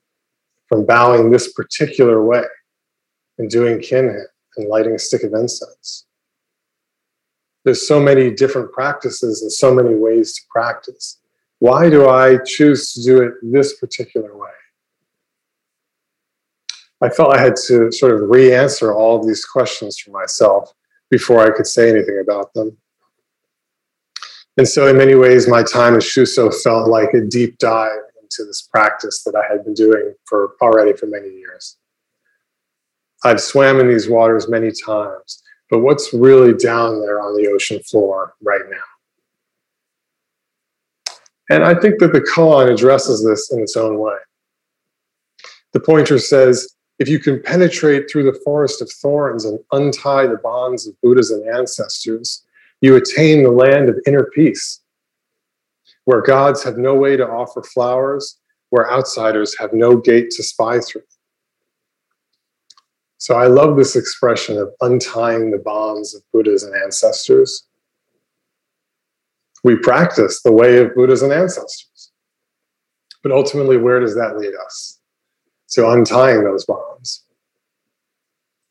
from 0.67 0.85
bowing 0.85 1.31
this 1.31 1.51
particular 1.51 2.23
way, 2.23 2.43
and 3.39 3.49
doing 3.49 3.79
kinhin 3.79 4.23
and 4.55 4.69
lighting 4.69 4.93
a 4.93 4.99
stick 4.99 5.23
of 5.23 5.33
incense? 5.33 6.05
There's 7.65 7.87
so 7.87 7.99
many 7.99 8.29
different 8.29 8.71
practices 8.71 9.41
and 9.41 9.51
so 9.51 9.73
many 9.73 9.95
ways 9.95 10.35
to 10.35 10.41
practice. 10.51 11.19
Why 11.57 11.89
do 11.89 12.07
I 12.07 12.37
choose 12.45 12.93
to 12.93 13.01
do 13.01 13.23
it 13.23 13.33
this 13.41 13.79
particular 13.79 14.37
way? 14.37 14.51
I 17.01 17.09
felt 17.09 17.35
I 17.35 17.41
had 17.41 17.55
to 17.65 17.91
sort 17.91 18.13
of 18.13 18.29
re 18.29 18.53
answer 18.53 18.93
all 18.93 19.19
of 19.19 19.25
these 19.25 19.43
questions 19.43 19.97
for 19.97 20.11
myself 20.11 20.71
before 21.09 21.41
I 21.41 21.55
could 21.55 21.67
say 21.67 21.89
anything 21.89 22.19
about 22.21 22.53
them. 22.53 22.77
And 24.57 24.67
so, 24.67 24.87
in 24.87 24.97
many 24.97 25.15
ways, 25.15 25.47
my 25.47 25.63
time 25.63 25.95
as 25.95 26.03
Shuso 26.03 26.53
felt 26.63 26.89
like 26.89 27.13
a 27.13 27.21
deep 27.21 27.57
dive 27.59 28.01
into 28.21 28.45
this 28.45 28.63
practice 28.63 29.23
that 29.23 29.35
I 29.35 29.51
had 29.51 29.63
been 29.63 29.73
doing 29.73 30.13
for 30.25 30.55
already 30.61 30.93
for 30.93 31.05
many 31.05 31.29
years. 31.29 31.77
I've 33.23 33.41
swam 33.41 33.79
in 33.79 33.87
these 33.87 34.09
waters 34.09 34.49
many 34.49 34.71
times, 34.71 35.41
but 35.69 35.79
what's 35.79 36.13
really 36.13 36.53
down 36.53 37.01
there 37.01 37.21
on 37.21 37.35
the 37.35 37.49
ocean 37.49 37.79
floor 37.83 38.33
right 38.41 38.61
now? 38.69 38.77
And 41.49 41.63
I 41.63 41.73
think 41.73 41.99
that 41.99 42.13
the 42.13 42.21
koan 42.21 42.71
addresses 42.71 43.25
this 43.25 43.51
in 43.51 43.61
its 43.61 43.75
own 43.75 43.97
way. 43.97 44.17
The 45.73 45.79
pointer 45.79 46.19
says, 46.19 46.75
if 46.99 47.07
you 47.07 47.19
can 47.19 47.41
penetrate 47.41 48.09
through 48.09 48.23
the 48.23 48.39
forest 48.43 48.81
of 48.81 48.91
thorns 48.91 49.45
and 49.45 49.59
untie 49.71 50.27
the 50.27 50.37
bonds 50.37 50.87
of 50.87 50.99
Buddhas 51.01 51.31
and 51.31 51.47
ancestors, 51.49 52.43
you 52.81 52.95
attain 52.95 53.43
the 53.43 53.51
land 53.51 53.89
of 53.89 53.99
inner 54.05 54.29
peace, 54.35 54.81
where 56.05 56.21
gods 56.21 56.63
have 56.63 56.77
no 56.77 56.95
way 56.95 57.17
to 57.17 57.27
offer 57.27 57.63
flowers, 57.63 58.37
where 58.69 58.91
outsiders 58.91 59.57
have 59.57 59.73
no 59.73 59.97
gate 59.97 60.29
to 60.31 60.43
spy 60.43 60.79
through. 60.79 61.03
So 63.17 63.35
I 63.35 63.47
love 63.47 63.75
this 63.75 63.95
expression 63.95 64.57
of 64.57 64.71
untying 64.81 65.51
the 65.51 65.57
bonds 65.57 66.15
of 66.15 66.21
Buddhas 66.31 66.63
and 66.63 66.75
ancestors 66.75 67.67
we 69.63 69.75
practice 69.75 70.41
the 70.41 70.51
way 70.51 70.77
of 70.77 70.95
Buddhas 70.95 71.21
and 71.21 71.33
ancestors. 71.33 72.11
But 73.23 73.31
ultimately, 73.31 73.77
where 73.77 73.99
does 73.99 74.15
that 74.15 74.37
lead 74.37 74.53
us? 74.65 74.98
To 75.71 75.89
untying 75.89 76.43
those 76.43 76.65
bonds, 76.65 77.25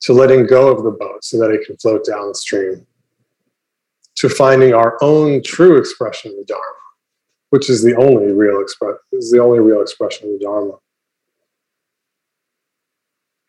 to 0.01 0.13
letting 0.13 0.47
go 0.47 0.69
of 0.69 0.83
the 0.83 0.91
boat 0.91 1.23
so 1.23 1.39
that 1.39 1.51
it 1.53 1.65
can 1.65 1.77
float 1.77 2.05
downstream, 2.05 2.87
to 4.17 4.29
finding 4.29 4.75
our 4.75 4.99
own 5.01 5.43
true 5.43 5.77
expression 5.77 6.33
of 6.33 6.39
the 6.39 6.45
Dharma, 6.45 6.65
which 7.51 7.71
is 7.71 7.83
the 7.83 7.95
only 7.97 8.33
real 8.33 8.61
express 8.61 8.97
is 9.13 9.31
the 9.31 9.41
only 9.41 9.61
real 9.61 9.81
expression 9.81 10.27
of 10.27 10.39
the 10.39 10.45
Dharma. 10.45 10.73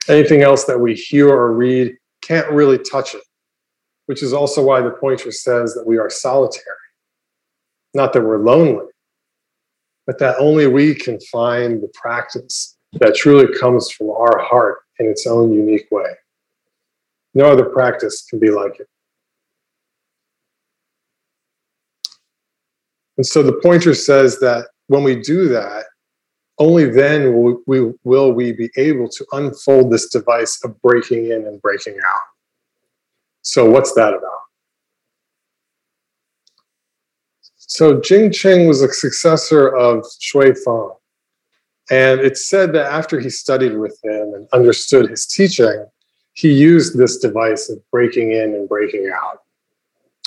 Anything 0.07 0.41
else 0.41 0.65
that 0.65 0.79
we 0.79 0.93
hear 0.93 1.29
or 1.29 1.51
read 1.53 1.97
can't 2.21 2.49
really 2.51 2.77
touch 2.77 3.15
it, 3.15 3.23
which 4.05 4.21
is 4.21 4.31
also 4.31 4.63
why 4.63 4.81
the 4.81 4.91
pointer 4.91 5.31
says 5.31 5.73
that 5.73 5.87
we 5.87 5.97
are 5.97 6.09
solitary 6.09 6.75
not 7.93 8.13
that 8.13 8.21
we're 8.21 8.43
lonely, 8.43 8.85
but 10.05 10.19
that 10.19 10.37
only 10.39 10.67
we 10.67 10.93
can 10.95 11.19
find 11.19 11.81
the 11.81 11.89
practice 11.93 12.77
that 12.93 13.15
truly 13.15 13.53
comes 13.57 13.91
from 13.91 14.09
our 14.09 14.39
heart 14.39 14.79
in 14.99 15.07
its 15.07 15.27
own 15.27 15.53
unique 15.53 15.87
way. 15.91 16.11
No 17.33 17.45
other 17.45 17.65
practice 17.65 18.25
can 18.29 18.39
be 18.39 18.49
like 18.49 18.79
it. 18.79 18.87
And 23.17 23.25
so 23.25 23.43
the 23.43 23.59
pointer 23.61 23.93
says 23.93 24.39
that 24.39 24.67
when 24.87 25.03
we 25.03 25.21
do 25.21 25.49
that, 25.49 25.85
only 26.57 26.85
then 26.85 27.33
will 27.33 27.61
we, 27.67 27.91
will 28.03 28.33
we 28.33 28.51
be 28.51 28.69
able 28.75 29.07
to 29.09 29.25
unfold 29.33 29.91
this 29.91 30.09
device 30.09 30.59
of 30.63 30.81
breaking 30.81 31.27
in 31.27 31.45
and 31.45 31.61
breaking 31.61 31.97
out. 32.05 32.21
So, 33.41 33.69
what's 33.69 33.93
that 33.93 34.13
about? 34.13 34.39
So 37.71 38.01
Jing 38.01 38.31
Cheng 38.31 38.67
was 38.67 38.81
a 38.81 38.91
successor 38.91 39.67
of 39.75 40.03
Xuefeng. 40.03 40.98
And 41.91 42.19
it's 42.19 42.47
said 42.47 42.73
that 42.73 42.91
after 42.91 43.19
he 43.19 43.29
studied 43.29 43.77
with 43.77 43.99
him 44.03 44.33
and 44.33 44.47
understood 44.53 45.09
his 45.09 45.25
teaching, 45.25 45.85
he 46.33 46.53
used 46.53 46.97
this 46.97 47.17
device 47.17 47.69
of 47.69 47.79
breaking 47.91 48.31
in 48.31 48.53
and 48.53 48.69
breaking 48.69 49.11
out 49.13 49.41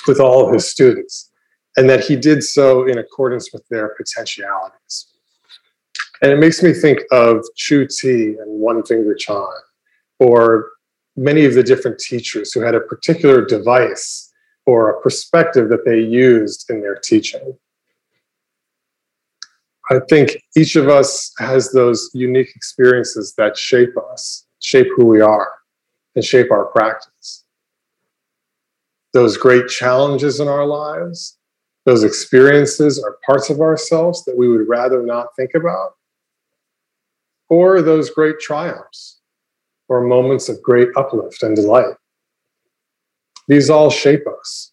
with 0.07 0.19
all 0.19 0.45
of 0.45 0.53
his 0.53 0.69
students, 0.69 1.31
and 1.77 1.89
that 1.89 2.03
he 2.03 2.15
did 2.15 2.43
so 2.43 2.85
in 2.85 2.97
accordance 2.97 3.53
with 3.53 3.65
their 3.69 3.95
potentialities. 3.95 5.07
And 6.21 6.31
it 6.31 6.37
makes 6.37 6.61
me 6.61 6.73
think 6.73 6.99
of 7.11 7.45
Chu 7.55 7.87
Ti 7.87 8.35
and 8.39 8.59
One 8.59 8.83
Finger 8.83 9.15
Chan, 9.15 9.47
or 10.19 10.69
many 11.15 11.45
of 11.45 11.53
the 11.53 11.63
different 11.63 11.99
teachers 11.99 12.51
who 12.51 12.59
had 12.59 12.75
a 12.75 12.81
particular 12.81 13.45
device 13.45 14.31
or 14.65 14.89
a 14.89 15.01
perspective 15.01 15.69
that 15.69 15.85
they 15.85 15.99
used 15.99 16.69
in 16.69 16.81
their 16.81 16.95
teaching. 16.95 17.57
I 19.89 19.99
think 20.09 20.41
each 20.55 20.75
of 20.75 20.87
us 20.87 21.33
has 21.39 21.71
those 21.71 22.09
unique 22.13 22.55
experiences 22.55 23.33
that 23.37 23.57
shape 23.57 23.93
us, 24.11 24.45
shape 24.61 24.87
who 24.95 25.05
we 25.05 25.19
are, 25.19 25.51
and 26.15 26.23
shape 26.23 26.51
our 26.51 26.65
practice. 26.65 27.43
Those 29.11 29.35
great 29.37 29.67
challenges 29.67 30.39
in 30.39 30.47
our 30.47 30.65
lives, 30.65 31.37
those 31.85 32.03
experiences 32.03 33.03
are 33.03 33.17
parts 33.25 33.49
of 33.49 33.59
ourselves 33.59 34.23
that 34.23 34.37
we 34.37 34.47
would 34.47 34.69
rather 34.69 35.03
not 35.03 35.35
think 35.35 35.51
about, 35.53 35.95
or 37.49 37.81
those 37.81 38.09
great 38.09 38.39
triumphs 38.39 39.19
or 39.89 40.01
moments 40.01 40.47
of 40.47 40.63
great 40.63 40.89
uplift 40.95 41.43
and 41.43 41.57
delight. 41.57 41.93
These 43.49 43.69
all 43.69 43.89
shape 43.89 44.23
us, 44.39 44.71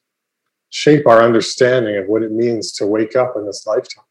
shape 0.70 1.06
our 1.06 1.20
understanding 1.20 1.96
of 1.96 2.06
what 2.06 2.22
it 2.22 2.30
means 2.30 2.72
to 2.74 2.86
wake 2.86 3.16
up 3.16 3.34
in 3.36 3.44
this 3.44 3.66
lifetime. 3.66 4.04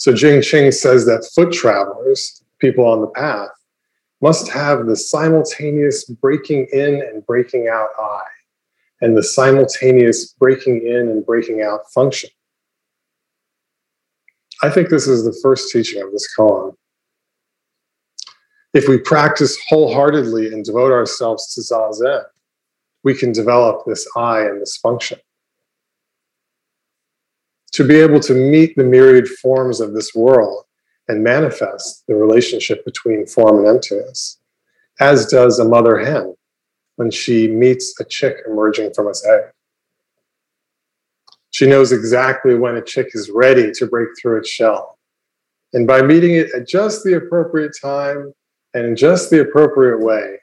So 0.00 0.14
Jing 0.14 0.40
Cheng 0.40 0.72
says 0.72 1.04
that 1.04 1.30
foot 1.34 1.52
travelers, 1.52 2.42
people 2.58 2.86
on 2.86 3.02
the 3.02 3.06
path, 3.08 3.50
must 4.22 4.48
have 4.48 4.86
the 4.86 4.96
simultaneous 4.96 6.04
breaking 6.04 6.68
in 6.72 7.02
and 7.02 7.24
breaking 7.26 7.68
out 7.68 7.90
eye, 7.98 8.32
and 9.02 9.14
the 9.14 9.22
simultaneous 9.22 10.32
breaking 10.32 10.86
in 10.86 11.10
and 11.10 11.26
breaking 11.26 11.60
out 11.60 11.80
function. 11.92 12.30
I 14.62 14.70
think 14.70 14.88
this 14.88 15.06
is 15.06 15.22
the 15.22 15.38
first 15.42 15.70
teaching 15.70 16.02
of 16.02 16.12
this 16.12 16.26
koan. 16.34 16.74
If 18.72 18.88
we 18.88 18.96
practice 18.96 19.58
wholeheartedly 19.68 20.46
and 20.46 20.64
devote 20.64 20.92
ourselves 20.92 21.54
to 21.54 21.60
Zazen, 21.60 22.24
we 23.04 23.14
can 23.14 23.32
develop 23.32 23.84
this 23.84 24.08
eye 24.16 24.46
and 24.46 24.62
this 24.62 24.78
function. 24.78 25.18
To 27.72 27.86
be 27.86 27.96
able 27.96 28.20
to 28.20 28.34
meet 28.34 28.74
the 28.76 28.84
myriad 28.84 29.28
forms 29.28 29.80
of 29.80 29.94
this 29.94 30.14
world 30.14 30.64
and 31.08 31.22
manifest 31.22 32.04
the 32.06 32.14
relationship 32.14 32.84
between 32.84 33.26
form 33.26 33.58
and 33.58 33.66
emptiness, 33.66 34.38
as 35.00 35.26
does 35.26 35.58
a 35.58 35.64
mother 35.64 35.98
hen 35.98 36.34
when 36.96 37.10
she 37.10 37.48
meets 37.48 37.98
a 38.00 38.04
chick 38.04 38.38
emerging 38.46 38.92
from 38.92 39.08
its 39.08 39.26
egg. 39.26 39.44
She 41.50 41.66
knows 41.66 41.92
exactly 41.92 42.54
when 42.54 42.76
a 42.76 42.82
chick 42.82 43.08
is 43.14 43.30
ready 43.30 43.70
to 43.72 43.86
break 43.86 44.08
through 44.20 44.38
its 44.38 44.50
shell. 44.50 44.98
And 45.72 45.86
by 45.86 46.02
meeting 46.02 46.34
it 46.34 46.48
at 46.54 46.68
just 46.68 47.04
the 47.04 47.14
appropriate 47.14 47.72
time 47.80 48.32
and 48.74 48.84
in 48.84 48.96
just 48.96 49.30
the 49.30 49.40
appropriate 49.40 50.00
way, 50.00 50.38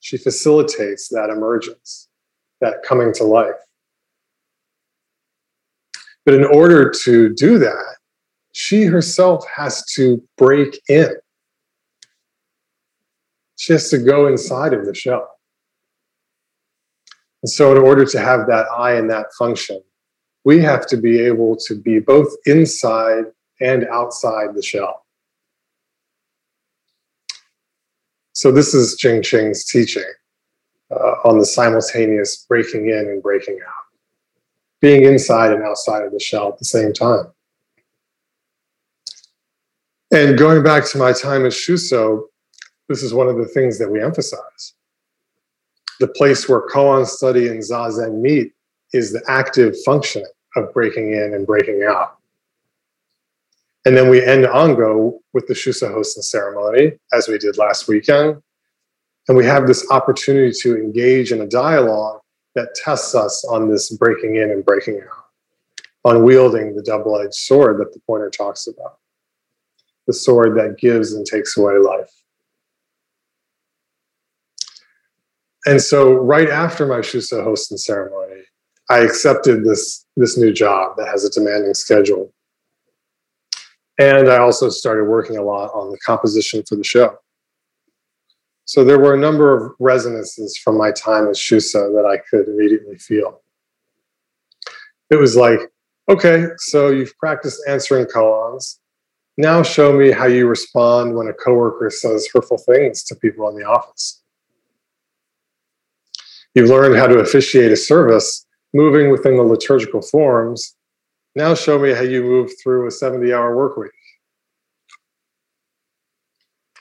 she 0.00 0.16
facilitates 0.16 1.08
that 1.08 1.30
emergence, 1.30 2.08
that 2.60 2.82
coming 2.82 3.12
to 3.14 3.24
life. 3.24 3.54
But 6.24 6.34
in 6.34 6.44
order 6.44 6.90
to 7.04 7.34
do 7.34 7.58
that, 7.58 7.96
she 8.52 8.84
herself 8.84 9.44
has 9.54 9.84
to 9.94 10.22
break 10.36 10.80
in. 10.88 11.10
She 13.56 13.72
has 13.72 13.90
to 13.90 13.98
go 13.98 14.26
inside 14.26 14.72
of 14.72 14.86
the 14.86 14.94
shell. 14.94 15.28
And 17.42 17.50
so, 17.50 17.72
in 17.72 17.78
order 17.78 18.04
to 18.04 18.20
have 18.20 18.46
that 18.46 18.66
eye 18.70 18.94
and 18.94 19.10
that 19.10 19.26
function, 19.38 19.80
we 20.44 20.60
have 20.60 20.86
to 20.88 20.96
be 20.96 21.20
able 21.20 21.56
to 21.66 21.74
be 21.74 21.98
both 21.98 22.28
inside 22.46 23.24
and 23.60 23.86
outside 23.88 24.54
the 24.54 24.62
shell. 24.62 25.06
So, 28.32 28.52
this 28.52 28.74
is 28.74 28.94
Jing 28.94 29.22
Qing's 29.22 29.64
teaching 29.64 30.10
uh, 30.90 31.14
on 31.24 31.38
the 31.38 31.46
simultaneous 31.46 32.44
breaking 32.48 32.88
in 32.88 33.08
and 33.08 33.22
breaking 33.22 33.58
out, 33.66 33.81
being 34.82 35.04
inside 35.04 35.52
and 35.52 35.62
outside 35.62 36.02
of 36.04 36.12
the 36.12 36.20
shell 36.20 36.48
at 36.48 36.58
the 36.58 36.64
same 36.64 36.92
time. 36.92 37.26
And 40.12 40.36
going 40.36 40.62
back 40.62 40.84
to 40.90 40.98
my 40.98 41.12
time 41.12 41.46
at 41.46 41.52
Shuso, 41.52 42.24
this 42.88 43.02
is 43.02 43.14
one 43.14 43.28
of 43.28 43.38
the 43.38 43.46
things 43.46 43.78
that 43.78 43.90
we 43.90 44.02
emphasize. 44.02 44.74
The 46.00 46.08
place 46.08 46.48
where 46.48 46.66
koan 46.68 47.06
study 47.06 47.48
and 47.48 47.60
zazen 47.60 48.20
meet 48.20 48.52
is 48.92 49.12
the 49.12 49.22
active 49.28 49.74
functioning 49.84 50.28
of 50.56 50.74
breaking 50.74 51.12
in 51.12 51.32
and 51.32 51.46
breaking 51.46 51.86
out. 51.88 52.18
And 53.84 53.96
then 53.96 54.10
we 54.10 54.22
end 54.22 54.46
Ango 54.46 55.20
with 55.32 55.46
the 55.46 55.54
Shuso 55.54 55.94
Hossen 55.94 56.22
ceremony, 56.22 56.92
as 57.12 57.28
we 57.28 57.38
did 57.38 57.56
last 57.56 57.88
weekend. 57.88 58.42
And 59.28 59.36
we 59.36 59.46
have 59.46 59.66
this 59.66 59.88
opportunity 59.90 60.52
to 60.60 60.76
engage 60.76 61.32
in 61.32 61.40
a 61.40 61.46
dialogue 61.46 62.21
that 62.54 62.74
tests 62.74 63.14
us 63.14 63.44
on 63.44 63.70
this 63.70 63.90
breaking 63.96 64.36
in 64.36 64.50
and 64.50 64.64
breaking 64.64 65.00
out, 65.00 65.24
on 66.04 66.24
wielding 66.24 66.74
the 66.74 66.82
double 66.82 67.18
edged 67.18 67.34
sword 67.34 67.78
that 67.80 67.92
the 67.92 68.00
pointer 68.06 68.30
talks 68.30 68.66
about, 68.66 68.98
the 70.06 70.12
sword 70.12 70.56
that 70.56 70.78
gives 70.78 71.14
and 71.14 71.26
takes 71.26 71.56
away 71.56 71.78
life. 71.78 72.10
And 75.64 75.80
so, 75.80 76.14
right 76.14 76.50
after 76.50 76.86
my 76.86 76.98
Shuso 76.98 77.44
Hossen 77.46 77.78
ceremony, 77.78 78.42
I 78.90 78.98
accepted 78.98 79.64
this, 79.64 80.06
this 80.16 80.36
new 80.36 80.52
job 80.52 80.96
that 80.96 81.06
has 81.06 81.24
a 81.24 81.30
demanding 81.30 81.74
schedule. 81.74 82.32
And 83.98 84.28
I 84.28 84.38
also 84.38 84.68
started 84.68 85.04
working 85.04 85.36
a 85.36 85.42
lot 85.42 85.70
on 85.72 85.92
the 85.92 85.98
composition 85.98 86.64
for 86.68 86.74
the 86.74 86.82
show. 86.82 87.16
So 88.72 88.84
there 88.84 88.98
were 88.98 89.12
a 89.12 89.18
number 89.18 89.54
of 89.54 89.74
resonances 89.80 90.56
from 90.56 90.78
my 90.78 90.92
time 90.92 91.28
as 91.28 91.36
Shuso 91.36 91.92
that 91.94 92.06
I 92.06 92.16
could 92.16 92.48
immediately 92.48 92.96
feel. 92.96 93.42
It 95.10 95.16
was 95.16 95.36
like, 95.36 95.58
okay, 96.08 96.46
so 96.56 96.88
you've 96.88 97.14
practiced 97.18 97.60
answering 97.68 98.06
koans. 98.06 98.78
Now 99.36 99.62
show 99.62 99.92
me 99.92 100.10
how 100.10 100.24
you 100.24 100.46
respond 100.46 101.14
when 101.14 101.28
a 101.28 101.34
coworker 101.34 101.90
says 101.90 102.26
hurtful 102.32 102.56
things 102.56 103.04
to 103.04 103.14
people 103.14 103.46
in 103.50 103.56
the 103.56 103.64
office. 103.68 104.22
You've 106.54 106.70
learned 106.70 106.96
how 106.96 107.08
to 107.08 107.18
officiate 107.18 107.72
a 107.72 107.76
service 107.76 108.46
moving 108.72 109.10
within 109.10 109.36
the 109.36 109.42
liturgical 109.42 110.00
forms. 110.00 110.76
Now 111.36 111.54
show 111.54 111.78
me 111.78 111.92
how 111.92 112.04
you 112.04 112.22
move 112.22 112.50
through 112.62 112.86
a 112.86 112.90
70 112.90 113.34
hour 113.34 113.54
work 113.54 113.76
week. 113.76 113.90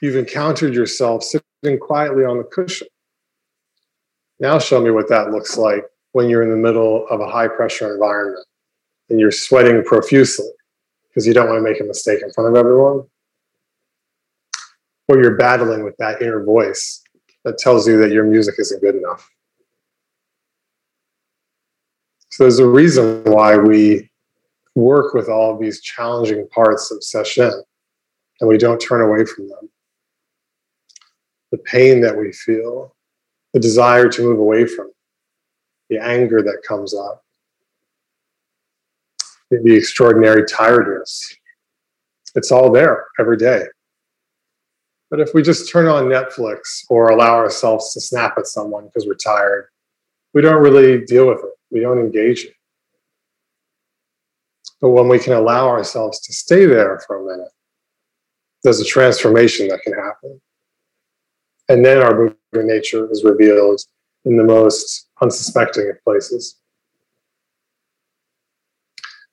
You've 0.01 0.15
encountered 0.15 0.73
yourself 0.73 1.23
sitting 1.23 1.50
quietly 1.80 2.26
on 2.26 2.38
the 2.38 2.43
cushion. 2.43 2.88
Now 4.39 4.58
show 4.58 4.82
me 4.82 4.89
what 4.89 5.10
that 5.10 5.30
looks 5.30 5.58
like 5.58 5.86
when 6.13 6.30
you're 6.30 6.43
in 6.43 6.50
the 6.50 6.58
middle 6.58 7.08
of 7.10 7.19
a 7.19 7.30
high 7.30 7.47
pressure 7.47 7.93
environment 7.93 8.45
and 9.10 9.19
you're 9.19 9.32
sweating 9.32 9.84
profusely 9.84 10.50
because 11.08 11.28
you 11.28 11.34
don't 11.34 11.47
want 11.47 11.58
to 11.58 11.69
make 11.69 11.80
a 11.80 11.84
mistake 11.84 12.21
in 12.24 12.32
front 12.32 12.50
of 12.50 12.56
everyone. 12.56 13.04
Or 15.08 15.21
you're 15.21 15.36
battling 15.36 15.84
with 15.84 15.95
that 15.97 16.21
inner 16.21 16.43
voice 16.43 17.04
that 17.43 17.58
tells 17.58 17.88
you 17.88 17.97
that 17.97 18.12
your 18.12 18.24
music 18.24 18.56
isn't 18.58 18.82
good 18.82 18.95
enough. 18.95 19.30
So 22.30 22.45
there's 22.45 22.60
a 22.60 22.67
reason 22.67 23.24
why 23.26 23.58
we 23.58 24.10
work 24.74 25.13
with 25.13 25.28
all 25.28 25.54
of 25.54 25.60
these 25.60 25.82
challenging 25.82 26.47
parts 26.47 26.91
of 26.91 27.00
sesshin 27.00 27.52
and 28.39 28.47
we 28.47 28.58
don't 28.58 28.80
turn 28.80 29.02
away 29.02 29.26
from 29.26 29.50
them. 29.50 29.69
The 31.51 31.57
pain 31.59 32.01
that 32.01 32.17
we 32.17 32.31
feel, 32.31 32.95
the 33.53 33.59
desire 33.59 34.09
to 34.09 34.21
move 34.21 34.39
away 34.39 34.65
from, 34.65 34.91
the 35.89 36.01
anger 36.01 36.41
that 36.41 36.63
comes 36.67 36.93
up, 36.95 37.23
the 39.49 39.75
extraordinary 39.75 40.45
tiredness. 40.45 41.35
It's 42.35 42.51
all 42.51 42.71
there 42.71 43.07
every 43.19 43.35
day. 43.35 43.65
But 45.09 45.19
if 45.19 45.33
we 45.33 45.41
just 45.41 45.69
turn 45.69 45.87
on 45.87 46.05
Netflix 46.05 46.85
or 46.89 47.09
allow 47.09 47.35
ourselves 47.35 47.93
to 47.93 47.99
snap 47.99 48.37
at 48.37 48.47
someone 48.47 48.85
because 48.85 49.05
we're 49.05 49.15
tired, 49.15 49.67
we 50.33 50.41
don't 50.41 50.63
really 50.63 51.03
deal 51.05 51.27
with 51.27 51.39
it 51.39 51.51
we 51.71 51.79
don't 51.79 51.99
engage 51.99 52.45
it. 52.45 52.53
But 54.81 54.89
when 54.89 55.07
we 55.07 55.19
can 55.19 55.33
allow 55.33 55.67
ourselves 55.67 56.19
to 56.21 56.33
stay 56.33 56.65
there 56.65 56.99
for 57.07 57.21
a 57.21 57.31
minute, 57.31 57.51
there's 58.63 58.79
a 58.79 58.85
transformation 58.85 59.67
that 59.69 59.81
can 59.81 59.93
happen. 59.93 60.41
And 61.71 61.86
then 61.86 61.99
our 61.99 62.13
Buddha 62.13 62.67
nature 62.67 63.10
is 63.10 63.23
revealed 63.23 63.79
in 64.25 64.36
the 64.36 64.43
most 64.43 65.07
unsuspecting 65.21 65.89
of 65.89 66.03
places. 66.03 66.57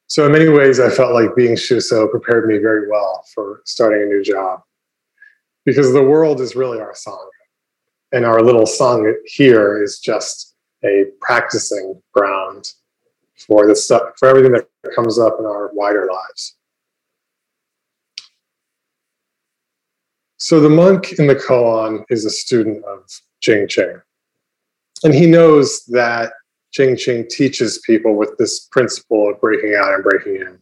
So, 0.07 0.25
in 0.25 0.31
many 0.31 0.49
ways, 0.49 0.79
I 0.79 0.89
felt 0.89 1.13
like 1.13 1.35
being 1.35 1.57
Shuso 1.57 2.09
prepared 2.09 2.47
me 2.47 2.59
very 2.59 2.89
well 2.89 3.25
for 3.35 3.63
starting 3.65 4.03
a 4.03 4.07
new 4.07 4.23
job 4.23 4.63
because 5.65 5.93
the 5.93 6.03
world 6.03 6.41
is 6.41 6.55
really 6.55 6.81
our 6.81 6.93
Sangha. 6.93 7.27
And 8.13 8.25
our 8.25 8.41
little 8.41 8.67
Sangha 8.67 9.15
here 9.25 9.83
is 9.83 9.99
just 9.99 10.55
a 10.85 11.07
practicing 11.21 12.01
ground 12.15 12.73
for 13.49 13.67
the 13.67 13.75
stuff 13.75 14.13
for 14.17 14.29
everything 14.29 14.53
that 14.53 14.69
comes 14.95 15.19
up 15.19 15.39
in 15.41 15.45
our 15.45 15.73
wider 15.75 16.07
lives. 16.07 16.58
So 20.39 20.61
the 20.61 20.71
monk 20.71 21.13
in 21.19 21.27
the 21.27 21.35
koan 21.35 22.05
is 22.09 22.25
a 22.25 22.31
student 22.31 22.85
of 22.85 23.11
Jing 23.41 23.67
Qing. 23.67 24.01
And 25.05 25.15
he 25.15 25.27
knows 25.27 25.85
that 25.87 26.33
Jing 26.73 26.95
Qing 26.95 27.29
teaches 27.29 27.79
people 27.79 28.17
with 28.17 28.37
this 28.39 28.61
principle 28.61 29.31
of 29.31 29.41
breaking 29.41 29.75
out 29.75 29.95
and 29.95 30.03
breaking 30.03 30.37
in. 30.37 30.59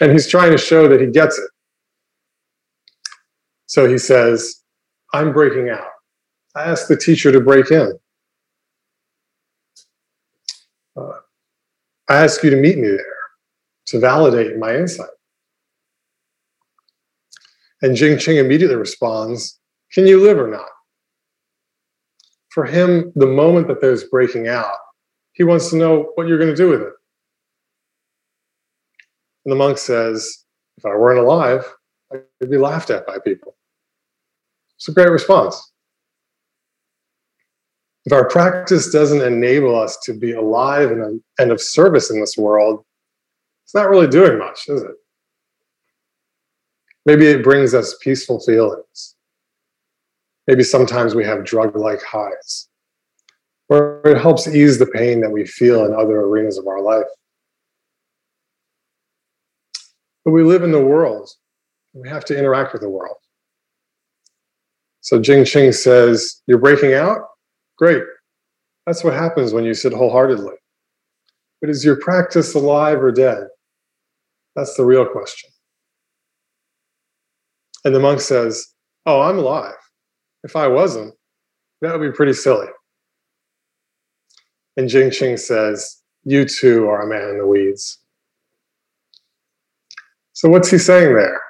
And 0.00 0.12
he's 0.12 0.28
trying 0.28 0.52
to 0.52 0.58
show 0.58 0.88
that 0.88 1.00
he 1.00 1.06
gets 1.06 1.38
it. 1.38 1.50
So 3.66 3.88
he 3.88 3.98
says, 3.98 4.62
I'm 5.12 5.32
breaking 5.32 5.70
out. 5.70 5.88
I 6.54 6.64
ask 6.64 6.88
the 6.88 6.96
teacher 6.96 7.32
to 7.32 7.40
break 7.40 7.70
in. 7.70 7.98
uh, 10.96 11.12
I 12.08 12.24
ask 12.24 12.42
you 12.42 12.50
to 12.50 12.56
meet 12.56 12.78
me 12.78 12.88
there 12.88 13.16
to 13.86 14.00
validate 14.00 14.58
my 14.58 14.74
insight. 14.76 15.10
And 17.82 17.96
Jing 17.96 18.16
Qing 18.16 18.38
immediately 18.38 18.76
responds, 18.76 19.58
Can 19.92 20.06
you 20.06 20.20
live 20.20 20.38
or 20.38 20.48
not? 20.48 20.68
For 22.50 22.64
him, 22.64 23.12
the 23.14 23.26
moment 23.26 23.68
that 23.68 23.80
there's 23.80 24.04
breaking 24.04 24.48
out, 24.48 24.74
he 25.32 25.44
wants 25.44 25.70
to 25.70 25.76
know 25.76 26.10
what 26.14 26.26
you're 26.26 26.38
going 26.38 26.50
to 26.50 26.56
do 26.56 26.68
with 26.68 26.82
it. 26.82 26.92
And 29.44 29.52
the 29.52 29.56
monk 29.56 29.78
says, 29.78 30.44
If 30.76 30.84
I 30.84 30.90
weren't 30.90 31.20
alive, 31.20 31.64
I'd 32.12 32.50
be 32.50 32.58
laughed 32.58 32.90
at 32.90 33.06
by 33.06 33.18
people. 33.24 33.56
It's 34.76 34.88
a 34.88 34.92
great 34.92 35.10
response. 35.10 35.72
If 38.06 38.12
our 38.12 38.28
practice 38.28 38.90
doesn't 38.90 39.20
enable 39.20 39.78
us 39.78 39.98
to 40.04 40.14
be 40.14 40.32
alive 40.32 40.90
and, 40.90 41.22
and 41.38 41.50
of 41.50 41.60
service 41.60 42.10
in 42.10 42.18
this 42.18 42.36
world, 42.36 42.84
it's 43.64 43.74
not 43.74 43.90
really 43.90 44.08
doing 44.08 44.38
much, 44.38 44.68
is 44.68 44.82
it? 44.82 44.96
Maybe 47.10 47.26
it 47.26 47.42
brings 47.42 47.74
us 47.74 47.96
peaceful 48.00 48.38
feelings. 48.38 49.16
Maybe 50.46 50.62
sometimes 50.62 51.12
we 51.12 51.24
have 51.24 51.44
drug 51.44 51.74
like 51.74 52.00
highs, 52.04 52.68
or 53.68 54.00
it 54.04 54.16
helps 54.16 54.46
ease 54.46 54.78
the 54.78 54.86
pain 54.86 55.20
that 55.22 55.30
we 55.30 55.44
feel 55.44 55.86
in 55.86 55.92
other 55.92 56.20
arenas 56.20 56.56
of 56.56 56.68
our 56.68 56.80
life. 56.80 57.08
But 60.24 60.30
we 60.30 60.44
live 60.44 60.62
in 60.62 60.70
the 60.70 60.84
world, 60.84 61.28
and 61.94 62.02
we 62.04 62.08
have 62.08 62.24
to 62.26 62.38
interact 62.38 62.72
with 62.72 62.82
the 62.82 62.88
world. 62.88 63.16
So 65.00 65.20
Jing 65.20 65.44
Ching 65.44 65.72
says, 65.72 66.42
You're 66.46 66.58
breaking 66.58 66.94
out? 66.94 67.22
Great. 67.76 68.04
That's 68.86 69.02
what 69.02 69.14
happens 69.14 69.52
when 69.52 69.64
you 69.64 69.74
sit 69.74 69.92
wholeheartedly. 69.92 70.54
But 71.60 71.70
is 71.70 71.84
your 71.84 71.96
practice 71.96 72.54
alive 72.54 73.02
or 73.02 73.10
dead? 73.10 73.48
That's 74.54 74.76
the 74.76 74.84
real 74.84 75.06
question. 75.06 75.50
And 77.84 77.94
the 77.94 78.00
monk 78.00 78.20
says, 78.20 78.66
Oh, 79.06 79.22
I'm 79.22 79.38
alive. 79.38 79.74
If 80.44 80.56
I 80.56 80.68
wasn't, 80.68 81.14
that 81.80 81.98
would 81.98 82.10
be 82.10 82.14
pretty 82.14 82.34
silly. 82.34 82.68
And 84.76 84.88
Jing 84.88 85.10
Ching 85.10 85.36
says, 85.36 86.02
You 86.24 86.44
too 86.44 86.88
are 86.88 87.02
a 87.02 87.08
man 87.08 87.30
in 87.30 87.38
the 87.38 87.46
weeds. 87.46 87.98
So, 90.32 90.48
what's 90.48 90.70
he 90.70 90.78
saying 90.78 91.14
there? 91.14 91.42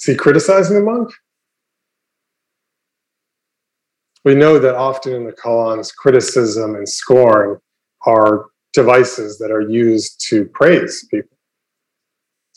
Is 0.00 0.06
he 0.06 0.14
criticizing 0.14 0.76
the 0.76 0.82
monk? 0.82 1.10
We 4.24 4.34
know 4.34 4.58
that 4.58 4.76
often 4.76 5.14
in 5.14 5.24
the 5.24 5.32
koans, 5.32 5.94
criticism 5.94 6.74
and 6.74 6.88
scorn 6.88 7.58
are 8.06 8.46
devices 8.72 9.38
that 9.38 9.50
are 9.50 9.62
used 9.62 10.24
to 10.28 10.44
praise 10.46 11.06
people. 11.10 11.36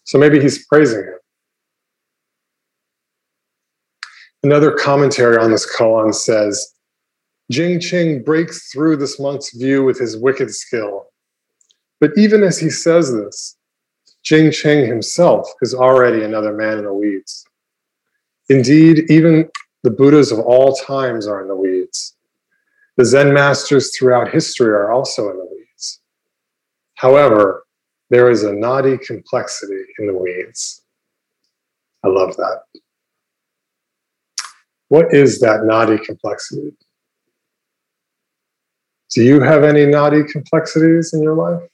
So 0.03 0.17
maybe 0.17 0.41
he's 0.41 0.65
praising 0.67 1.03
him. 1.03 1.22
Another 4.43 4.71
commentary 4.71 5.38
on 5.38 5.51
this 5.51 5.65
koan 5.73 6.13
says 6.13 6.73
Jing 7.49 7.79
Ching 7.79 8.23
breaks 8.23 8.71
through 8.71 8.97
this 8.97 9.19
monk's 9.19 9.56
view 9.56 9.84
with 9.86 9.97
his 9.97 10.17
wicked 10.17 10.53
skill. 10.53 11.08
But 12.01 12.12
even 12.17 12.43
as 12.43 12.58
he 12.58 12.69
says 12.69 13.13
this, 13.13 13.58
Jing 14.23 14.51
Ching 14.51 14.86
himself 14.86 15.49
is 15.62 15.73
already 15.73 16.23
another 16.23 16.53
man 16.53 16.77
in 16.77 16.86
the 16.86 16.93
weeds. 16.93 17.45
Indeed, 18.49 19.10
even 19.10 19.49
the 19.84 19.91
Buddhas 19.91 20.32
of 20.32 20.39
all 20.39 20.75
times 20.75 21.27
are 21.27 21.41
in 21.41 21.47
the 21.47 21.56
weeds. 21.56 22.15
The 22.97 23.06
Zen 23.06 23.34
masters 23.34 23.97
throughout 23.97 24.29
history 24.29 24.69
are 24.69 24.91
also 24.91 25.29
in 25.29 25.38
the 25.38 25.45
weeds. 25.45 26.01
However, 26.95 27.65
there 28.10 28.29
is 28.29 28.43
a 28.43 28.53
knotty 28.53 28.97
complexity 28.97 29.84
in 29.99 30.08
the 30.08 30.13
weeds. 30.13 30.82
I 32.03 32.10
love 32.10 32.36
that. 32.38 32.63
What 34.93 35.12
is 35.12 35.39
that 35.39 35.65
knotty 35.65 35.97
complexity? 35.97 36.71
Do 39.10 39.23
you 39.23 39.41
have 39.41 39.63
any 39.63 39.88
knotty 39.88 40.21
complexities 40.21 41.15
in 41.15 41.23
your 41.23 41.34
life? 41.34 41.67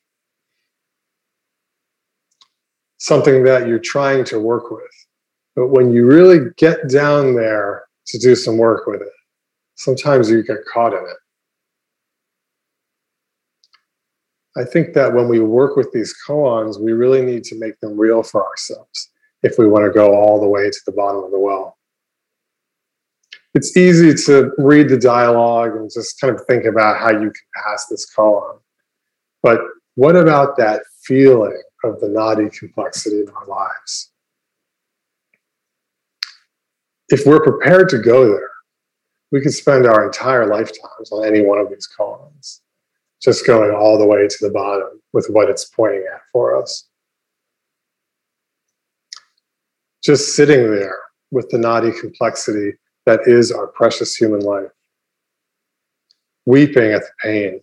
Something 2.97 3.43
that 3.43 3.67
you're 3.67 3.77
trying 3.77 4.23
to 4.23 4.39
work 4.39 4.71
with. 4.71 5.05
But 5.53 5.67
when 5.67 5.91
you 5.91 6.05
really 6.05 6.51
get 6.55 6.87
down 6.87 7.35
there 7.35 7.83
to 8.07 8.17
do 8.17 8.35
some 8.35 8.57
work 8.57 8.87
with 8.87 9.01
it, 9.01 9.11
sometimes 9.75 10.31
you 10.31 10.41
get 10.41 10.63
caught 10.73 10.93
in 10.93 11.03
it. 11.03 11.17
I 14.55 14.63
think 14.63 14.93
that 14.93 15.13
when 15.13 15.27
we 15.27 15.41
work 15.41 15.75
with 15.75 15.91
these 15.91 16.15
koans, 16.25 16.81
we 16.81 16.93
really 16.93 17.21
need 17.21 17.43
to 17.43 17.59
make 17.59 17.77
them 17.81 17.99
real 17.99 18.23
for 18.23 18.47
ourselves 18.47 19.09
if 19.43 19.57
we 19.57 19.67
want 19.67 19.83
to 19.83 19.91
go 19.91 20.15
all 20.15 20.39
the 20.39 20.47
way 20.47 20.69
to 20.69 20.79
the 20.85 20.93
bottom 20.93 21.21
of 21.21 21.31
the 21.31 21.39
well. 21.39 21.75
It's 23.55 23.75
easy 23.75 24.13
to 24.25 24.51
read 24.57 24.89
the 24.89 24.97
dialogue 24.97 25.75
and 25.75 25.89
just 25.91 26.19
kind 26.21 26.35
of 26.35 26.45
think 26.45 26.65
about 26.65 26.99
how 26.99 27.09
you 27.09 27.31
can 27.31 27.63
pass 27.63 27.87
this 27.87 28.07
koan. 28.15 28.59
But 29.41 29.61
what 29.95 30.15
about 30.15 30.55
that 30.57 30.83
feeling 31.01 31.59
of 31.83 31.99
the 31.99 32.09
knotty 32.09 32.49
complexity 32.49 33.21
in 33.21 33.29
our 33.29 33.47
lives? 33.47 34.11
If 37.09 37.25
we're 37.25 37.41
prepared 37.41 37.89
to 37.89 37.97
go 37.97 38.27
there, 38.27 38.51
we 39.31 39.41
could 39.41 39.53
spend 39.53 39.87
our 39.87 40.05
entire 40.05 40.45
lifetimes 40.45 41.11
on 41.11 41.25
any 41.25 41.41
one 41.41 41.57
of 41.57 41.69
these 41.69 41.87
koans, 41.99 42.59
just 43.21 43.47
going 43.47 43.71
all 43.71 43.97
the 43.97 44.05
way 44.05 44.27
to 44.27 44.37
the 44.41 44.51
bottom 44.51 45.01
with 45.11 45.27
what 45.29 45.49
it's 45.49 45.65
pointing 45.65 46.05
at 46.13 46.21
for 46.31 46.61
us. 46.61 46.87
Just 50.03 50.35
sitting 50.35 50.71
there 50.71 50.99
with 51.31 51.49
the 51.49 51.57
knotty 51.57 51.91
complexity 51.99 52.73
that 53.09 53.21
is 53.25 53.51
our 53.51 53.65
precious 53.65 54.15
human 54.15 54.41
life. 54.41 54.69
Weeping 56.45 56.91
at 56.91 57.01
the 57.01 57.09
pain, 57.23 57.59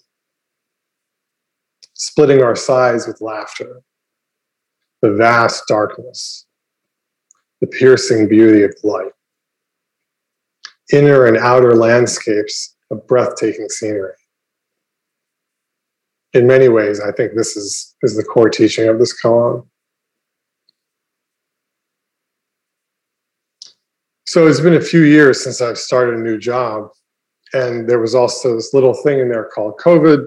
splitting 1.94 2.42
our 2.42 2.56
sides 2.56 3.06
with 3.06 3.20
laughter, 3.20 3.80
the 5.02 5.12
vast 5.12 5.68
darkness, 5.68 6.46
the 7.60 7.68
piercing 7.68 8.28
beauty 8.28 8.64
of 8.64 8.74
light, 8.82 9.12
inner 10.92 11.26
and 11.26 11.36
outer 11.36 11.76
landscapes 11.76 12.74
of 12.90 13.06
breathtaking 13.06 13.68
scenery. 13.68 14.14
In 16.32 16.48
many 16.48 16.68
ways, 16.68 17.00
I 17.00 17.12
think 17.12 17.34
this 17.36 17.56
is, 17.56 17.94
is 18.02 18.16
the 18.16 18.24
core 18.24 18.50
teaching 18.50 18.88
of 18.88 18.98
this 18.98 19.16
koan. 19.20 19.64
So 24.36 24.46
it's 24.46 24.60
been 24.60 24.74
a 24.74 24.80
few 24.82 25.04
years 25.04 25.42
since 25.42 25.62
I've 25.62 25.78
started 25.78 26.16
a 26.16 26.20
new 26.20 26.36
job. 26.36 26.90
And 27.54 27.88
there 27.88 28.00
was 28.00 28.14
also 28.14 28.54
this 28.54 28.74
little 28.74 28.92
thing 28.92 29.18
in 29.18 29.30
there 29.30 29.46
called 29.46 29.80
COVID. 29.82 30.26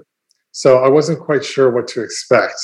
So 0.50 0.82
I 0.82 0.88
wasn't 0.88 1.20
quite 1.20 1.44
sure 1.44 1.70
what 1.70 1.86
to 1.90 2.02
expect 2.02 2.60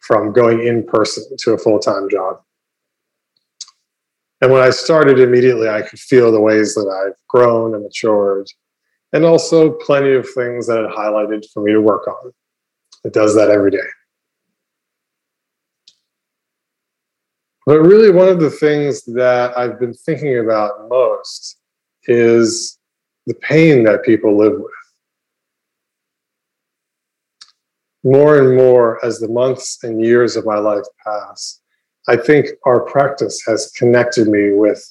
from 0.00 0.32
going 0.32 0.66
in 0.66 0.84
person 0.84 1.22
to 1.42 1.52
a 1.52 1.58
full 1.58 1.78
time 1.78 2.10
job. 2.10 2.40
And 4.40 4.50
when 4.50 4.62
I 4.62 4.70
started 4.70 5.20
immediately, 5.20 5.68
I 5.68 5.82
could 5.82 6.00
feel 6.00 6.32
the 6.32 6.40
ways 6.40 6.74
that 6.74 6.88
I've 6.88 7.14
grown 7.28 7.76
and 7.76 7.84
matured, 7.84 8.48
and 9.12 9.24
also 9.24 9.70
plenty 9.70 10.14
of 10.14 10.28
things 10.28 10.66
that 10.66 10.82
it 10.82 10.90
highlighted 10.90 11.44
for 11.54 11.62
me 11.62 11.70
to 11.70 11.80
work 11.80 12.08
on. 12.08 12.32
It 13.04 13.12
does 13.12 13.36
that 13.36 13.48
every 13.48 13.70
day. 13.70 13.78
But 17.66 17.80
really, 17.80 18.10
one 18.10 18.28
of 18.28 18.40
the 18.40 18.50
things 18.50 19.04
that 19.04 19.56
I've 19.56 19.78
been 19.78 19.94
thinking 19.94 20.38
about 20.38 20.88
most 20.88 21.58
is 22.04 22.78
the 23.26 23.34
pain 23.34 23.84
that 23.84 24.02
people 24.02 24.36
live 24.36 24.54
with. 24.54 24.70
More 28.02 28.38
and 28.38 28.56
more 28.56 29.04
as 29.04 29.18
the 29.18 29.28
months 29.28 29.84
and 29.84 30.02
years 30.02 30.36
of 30.36 30.46
my 30.46 30.58
life 30.58 30.86
pass, 31.04 31.60
I 32.08 32.16
think 32.16 32.48
our 32.64 32.80
practice 32.80 33.42
has 33.46 33.70
connected 33.72 34.26
me 34.26 34.52
with 34.52 34.82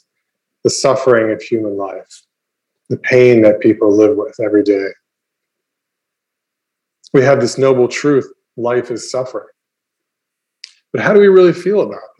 the 0.63 0.69
suffering 0.69 1.31
of 1.31 1.41
human 1.41 1.75
life, 1.75 2.23
the 2.89 2.97
pain 2.97 3.41
that 3.41 3.61
people 3.61 3.91
live 3.91 4.15
with 4.15 4.39
every 4.39 4.63
day. 4.63 4.89
We 7.13 7.23
have 7.23 7.41
this 7.41 7.57
noble 7.57 7.87
truth 7.87 8.31
life 8.57 8.91
is 8.91 9.09
suffering. 9.09 9.47
But 10.91 11.01
how 11.01 11.13
do 11.13 11.19
we 11.19 11.27
really 11.27 11.53
feel 11.53 11.81
about 11.81 11.97
it? 11.97 12.18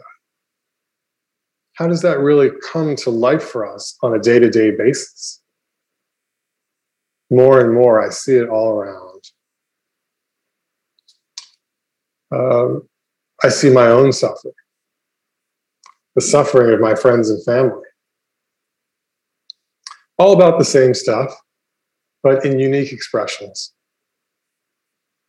How 1.79 1.87
does 1.87 2.01
that 2.01 2.19
really 2.19 2.51
come 2.61 2.93
to 2.93 3.09
life 3.09 3.41
for 3.41 3.65
us 3.65 3.97
on 4.03 4.13
a 4.13 4.19
day 4.19 4.37
to 4.37 4.49
day 4.49 4.69
basis? 4.69 5.41
More 7.29 7.61
and 7.61 7.73
more, 7.73 8.05
I 8.05 8.09
see 8.09 8.35
it 8.35 8.49
all 8.49 8.71
around. 8.71 9.23
Um, 12.31 12.89
I 13.41 13.47
see 13.47 13.69
my 13.69 13.87
own 13.87 14.11
suffering, 14.11 14.53
the 16.15 16.21
suffering 16.21 16.73
of 16.73 16.81
my 16.81 16.95
friends 16.95 17.29
and 17.29 17.41
family. 17.45 17.87
All 20.17 20.33
about 20.33 20.59
the 20.59 20.65
same 20.65 20.93
stuff, 20.93 21.33
but 22.23 22.45
in 22.45 22.59
unique 22.59 22.91
expressions. 22.91 23.71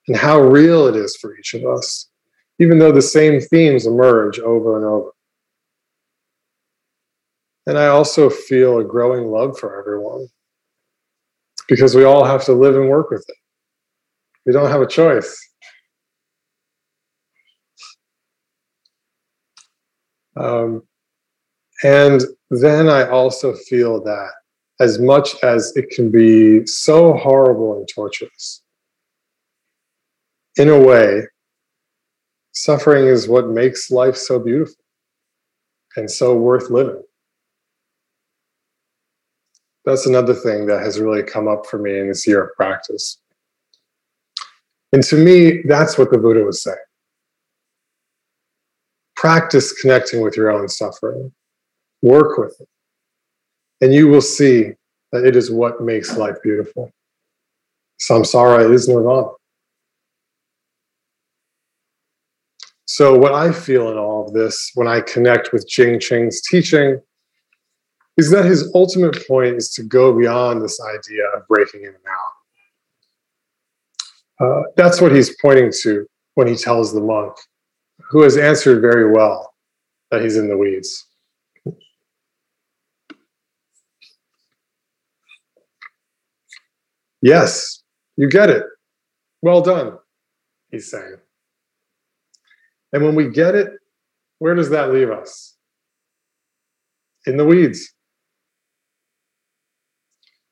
And 0.09 0.17
how 0.17 0.41
real 0.41 0.89
it 0.89 0.97
is 0.97 1.17
for 1.17 1.39
each 1.39 1.55
of 1.55 1.65
us, 1.65 2.11
even 2.59 2.81
though 2.81 2.91
the 2.91 3.01
same 3.01 3.41
themes 3.41 3.87
emerge 3.87 4.41
over 4.41 4.77
and 4.77 4.85
over. 4.85 5.13
And 7.71 7.79
I 7.79 7.87
also 7.87 8.29
feel 8.29 8.81
a 8.81 8.85
growing 8.85 9.29
love 9.29 9.57
for 9.57 9.79
everyone 9.79 10.27
because 11.69 11.95
we 11.95 12.03
all 12.03 12.25
have 12.25 12.45
to 12.47 12.53
live 12.53 12.75
and 12.75 12.89
work 12.89 13.11
with 13.11 13.25
it. 13.29 13.37
We 14.45 14.53
don't 14.53 14.69
have 14.73 14.81
a 14.81 14.89
choice. 14.89 15.39
Um, 20.37 20.83
And 21.85 22.23
then 22.51 22.89
I 22.89 23.09
also 23.09 23.55
feel 23.55 24.03
that 24.03 24.33
as 24.81 24.99
much 24.99 25.37
as 25.45 25.73
it 25.77 25.91
can 25.91 26.11
be 26.11 26.67
so 26.67 27.13
horrible 27.13 27.79
and 27.79 27.89
torturous, 27.89 28.65
in 30.57 30.69
a 30.69 30.81
way, 30.81 31.29
suffering 32.51 33.07
is 33.07 33.29
what 33.29 33.47
makes 33.49 33.93
life 33.93 34.17
so 34.17 34.41
beautiful 34.41 34.83
and 35.95 36.11
so 36.11 36.37
worth 36.37 36.69
living. 36.69 37.05
That's 39.85 40.07
another 40.07 40.35
thing 40.35 40.67
that 40.67 40.83
has 40.83 41.01
really 41.01 41.23
come 41.23 41.49
up 41.49 41.67
for 41.67 41.79
me 41.79 41.99
in 41.99 42.09
this 42.09 42.27
year 42.27 42.45
of 42.45 42.55
practice. 42.55 43.19
And 44.93 45.03
to 45.05 45.17
me, 45.17 45.63
that's 45.63 45.97
what 45.97 46.11
the 46.11 46.19
Buddha 46.19 46.45
was 46.45 46.63
saying. 46.63 46.77
Practice 49.17 49.73
connecting 49.73 50.23
with 50.23 50.37
your 50.37 50.51
own 50.51 50.69
suffering, 50.69 51.33
work 52.03 52.39
with 52.39 52.57
it, 52.61 52.69
and 53.81 53.95
you 53.95 54.09
will 54.09 54.23
see 54.23 54.73
that 55.13 55.25
it 55.25 55.37
is 55.37 55.51
what 55.51 55.83
makes 55.83 56.17
life 56.17 56.37
beautiful. 56.43 56.91
Samsara 58.01 58.73
is 58.73 58.89
nirvana. 58.89 59.29
So, 62.87 63.17
what 63.17 63.33
I 63.33 63.53
feel 63.53 63.91
in 63.91 63.99
all 63.99 64.27
of 64.27 64.33
this 64.33 64.73
when 64.75 64.89
I 64.89 65.01
connect 65.01 65.53
with 65.53 65.69
Jing 65.69 66.01
Ching's 66.01 66.41
teaching 66.43 67.01
is 68.21 68.31
that 68.31 68.45
his 68.45 68.71
ultimate 68.75 69.27
point 69.27 69.57
is 69.57 69.71
to 69.71 69.83
go 69.83 70.13
beyond 70.13 70.61
this 70.61 70.79
idea 70.79 71.25
of 71.35 71.49
breaking 71.49 71.85
in 71.85 71.89
and 71.89 71.97
out. 72.07 72.33
Uh, 74.45 74.63
that's 74.77 75.01
what 75.01 75.11
he's 75.11 75.35
pointing 75.41 75.73
to 75.83 76.07
when 76.35 76.47
he 76.47 76.55
tells 76.55 76.93
the 76.93 77.01
monk, 77.01 77.35
who 78.11 78.21
has 78.21 78.37
answered 78.37 78.83
very 78.83 79.11
well, 79.11 79.55
that 80.11 80.21
he's 80.21 80.37
in 80.37 80.49
the 80.51 80.57
weeds. 80.57 81.07
Yes, 87.23 87.83
you 88.17 88.29
get 88.29 88.51
it. 88.51 88.65
Well 89.41 89.63
done, 89.63 89.97
he's 90.71 90.91
saying. 90.91 91.17
And 92.93 93.03
when 93.03 93.15
we 93.15 93.31
get 93.31 93.55
it, 93.55 93.73
where 94.41 94.55
does 94.55 94.69
that 94.69 94.93
leave 94.93 95.11
us? 95.11 95.57
In 97.25 97.39
the 97.39 97.47
weeds. 97.47 97.95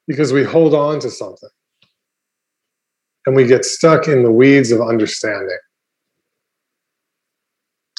Because 0.09 0.33
we 0.33 0.42
hold 0.42 0.75
on 0.75 0.99
to 1.01 1.11
something 1.11 1.51
and 3.27 3.37
we 3.37 3.47
get 3.47 3.64
stuck 3.64 4.09
in 4.09 4.23
the 4.23 4.33
weeds 4.33 4.73
of 4.73 4.81
understanding, 4.81 5.59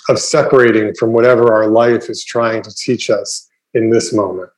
of 0.09 0.19
separating 0.19 0.93
from 0.95 1.13
whatever 1.13 1.53
our 1.53 1.67
life 1.67 2.09
is 2.09 2.25
trying 2.25 2.63
to 2.63 2.73
teach 2.73 3.11
us 3.11 3.47
in 3.75 3.91
this 3.91 4.11
moment. 4.11 4.49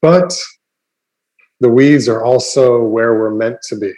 But 0.00 0.32
the 1.58 1.68
weeds 1.68 2.08
are 2.08 2.24
also 2.24 2.80
where 2.80 3.18
we're 3.18 3.34
meant 3.34 3.58
to 3.64 3.76
be. 3.76 3.92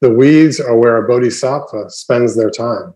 The 0.00 0.10
weeds 0.10 0.58
are 0.58 0.76
where 0.76 0.96
a 0.96 1.06
bodhisattva 1.06 1.90
spends 1.90 2.36
their 2.36 2.50
time. 2.50 2.94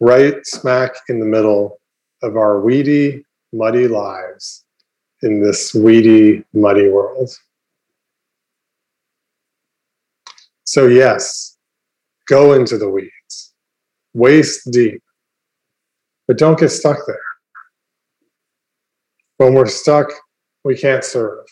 Right 0.00 0.34
smack 0.44 0.94
in 1.08 1.20
the 1.20 1.26
middle 1.26 1.78
of 2.22 2.36
our 2.36 2.60
weedy, 2.60 3.24
muddy 3.52 3.88
lives 3.88 4.64
in 5.22 5.42
this 5.42 5.74
weedy, 5.74 6.44
muddy 6.52 6.88
world. 6.88 7.30
So, 10.64 10.86
yes, 10.86 11.56
go 12.28 12.52
into 12.52 12.76
the 12.76 12.90
weeds, 12.90 13.54
waist 14.14 14.70
deep, 14.70 15.02
but 16.26 16.36
don't 16.36 16.58
get 16.58 16.70
stuck 16.70 16.98
there. 17.06 17.16
When 19.38 19.54
we're 19.54 19.66
stuck, 19.66 20.08
we 20.64 20.76
can't 20.76 21.04
serve. 21.04 21.44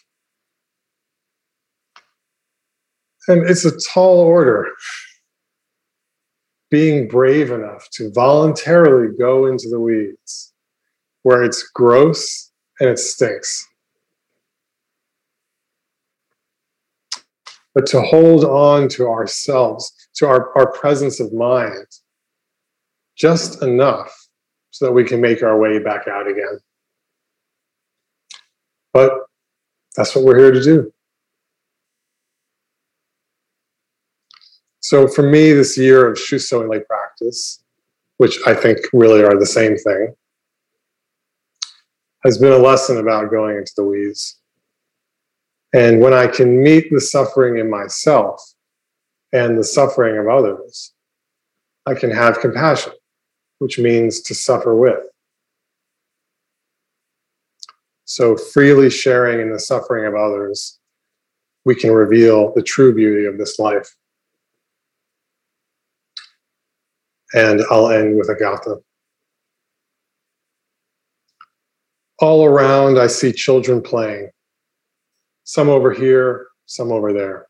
And 3.28 3.48
it's 3.48 3.64
a 3.64 3.78
tall 3.92 4.18
order. 4.18 4.68
Being 6.74 7.06
brave 7.06 7.52
enough 7.52 7.88
to 7.92 8.10
voluntarily 8.10 9.16
go 9.16 9.46
into 9.46 9.68
the 9.70 9.78
weeds 9.78 10.52
where 11.22 11.44
it's 11.44 11.62
gross 11.72 12.50
and 12.80 12.90
it 12.90 12.98
stinks. 12.98 13.64
But 17.76 17.86
to 17.86 18.02
hold 18.02 18.44
on 18.44 18.88
to 18.88 19.06
ourselves, 19.06 19.92
to 20.16 20.26
our, 20.26 20.50
our 20.58 20.72
presence 20.72 21.20
of 21.20 21.32
mind, 21.32 21.86
just 23.16 23.62
enough 23.62 24.12
so 24.72 24.86
that 24.86 24.92
we 24.92 25.04
can 25.04 25.20
make 25.20 25.44
our 25.44 25.56
way 25.56 25.78
back 25.78 26.08
out 26.08 26.26
again. 26.26 26.58
But 28.92 29.12
that's 29.94 30.16
what 30.16 30.24
we're 30.24 30.38
here 30.38 30.50
to 30.50 30.60
do. 30.60 30.93
So 34.84 35.08
for 35.08 35.22
me, 35.22 35.50
this 35.52 35.78
year 35.78 36.06
of 36.06 36.18
shoe 36.18 36.38
sewing 36.38 36.68
lay 36.68 36.80
practice, 36.80 37.64
which 38.18 38.38
I 38.46 38.52
think 38.52 38.80
really 38.92 39.24
are 39.24 39.38
the 39.38 39.46
same 39.46 39.78
thing, 39.78 40.14
has 42.22 42.36
been 42.36 42.52
a 42.52 42.58
lesson 42.58 42.98
about 42.98 43.30
going 43.30 43.56
into 43.56 43.72
the 43.78 43.84
weeds. 43.84 44.40
And 45.72 46.02
when 46.02 46.12
I 46.12 46.26
can 46.26 46.62
meet 46.62 46.90
the 46.90 47.00
suffering 47.00 47.56
in 47.56 47.70
myself 47.70 48.38
and 49.32 49.58
the 49.58 49.64
suffering 49.64 50.18
of 50.18 50.28
others, 50.28 50.92
I 51.86 51.94
can 51.94 52.10
have 52.10 52.40
compassion, 52.40 52.92
which 53.60 53.78
means 53.78 54.20
to 54.20 54.34
suffer 54.34 54.76
with. 54.76 55.02
So, 58.04 58.36
freely 58.36 58.90
sharing 58.90 59.40
in 59.40 59.50
the 59.50 59.60
suffering 59.60 60.04
of 60.04 60.14
others, 60.14 60.78
we 61.64 61.74
can 61.74 61.90
reveal 61.90 62.52
the 62.52 62.62
true 62.62 62.94
beauty 62.94 63.24
of 63.24 63.38
this 63.38 63.58
life. 63.58 63.88
And 67.32 67.62
I'll 67.70 67.88
end 67.88 68.16
with 68.16 68.28
a 68.28 68.36
gatha. 68.36 68.76
All 72.20 72.44
around, 72.44 72.98
I 72.98 73.08
see 73.08 73.32
children 73.32 73.82
playing, 73.82 74.30
some 75.42 75.68
over 75.68 75.92
here, 75.92 76.46
some 76.66 76.92
over 76.92 77.12
there. 77.12 77.46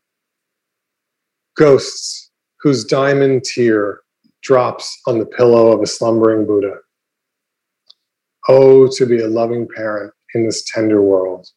Ghosts 1.55 2.31
whose 2.61 2.83
diamond 2.83 3.43
tear 3.43 4.01
drops 4.41 4.99
on 5.07 5.19
the 5.19 5.25
pillow 5.25 5.71
of 5.71 5.81
a 5.81 5.87
slumbering 5.87 6.47
Buddha. 6.47 6.77
Oh, 8.47 8.87
to 8.87 9.05
be 9.05 9.19
a 9.19 9.27
loving 9.27 9.67
parent 9.75 10.13
in 10.33 10.45
this 10.45 10.63
tender 10.63 11.01
world. 11.01 11.47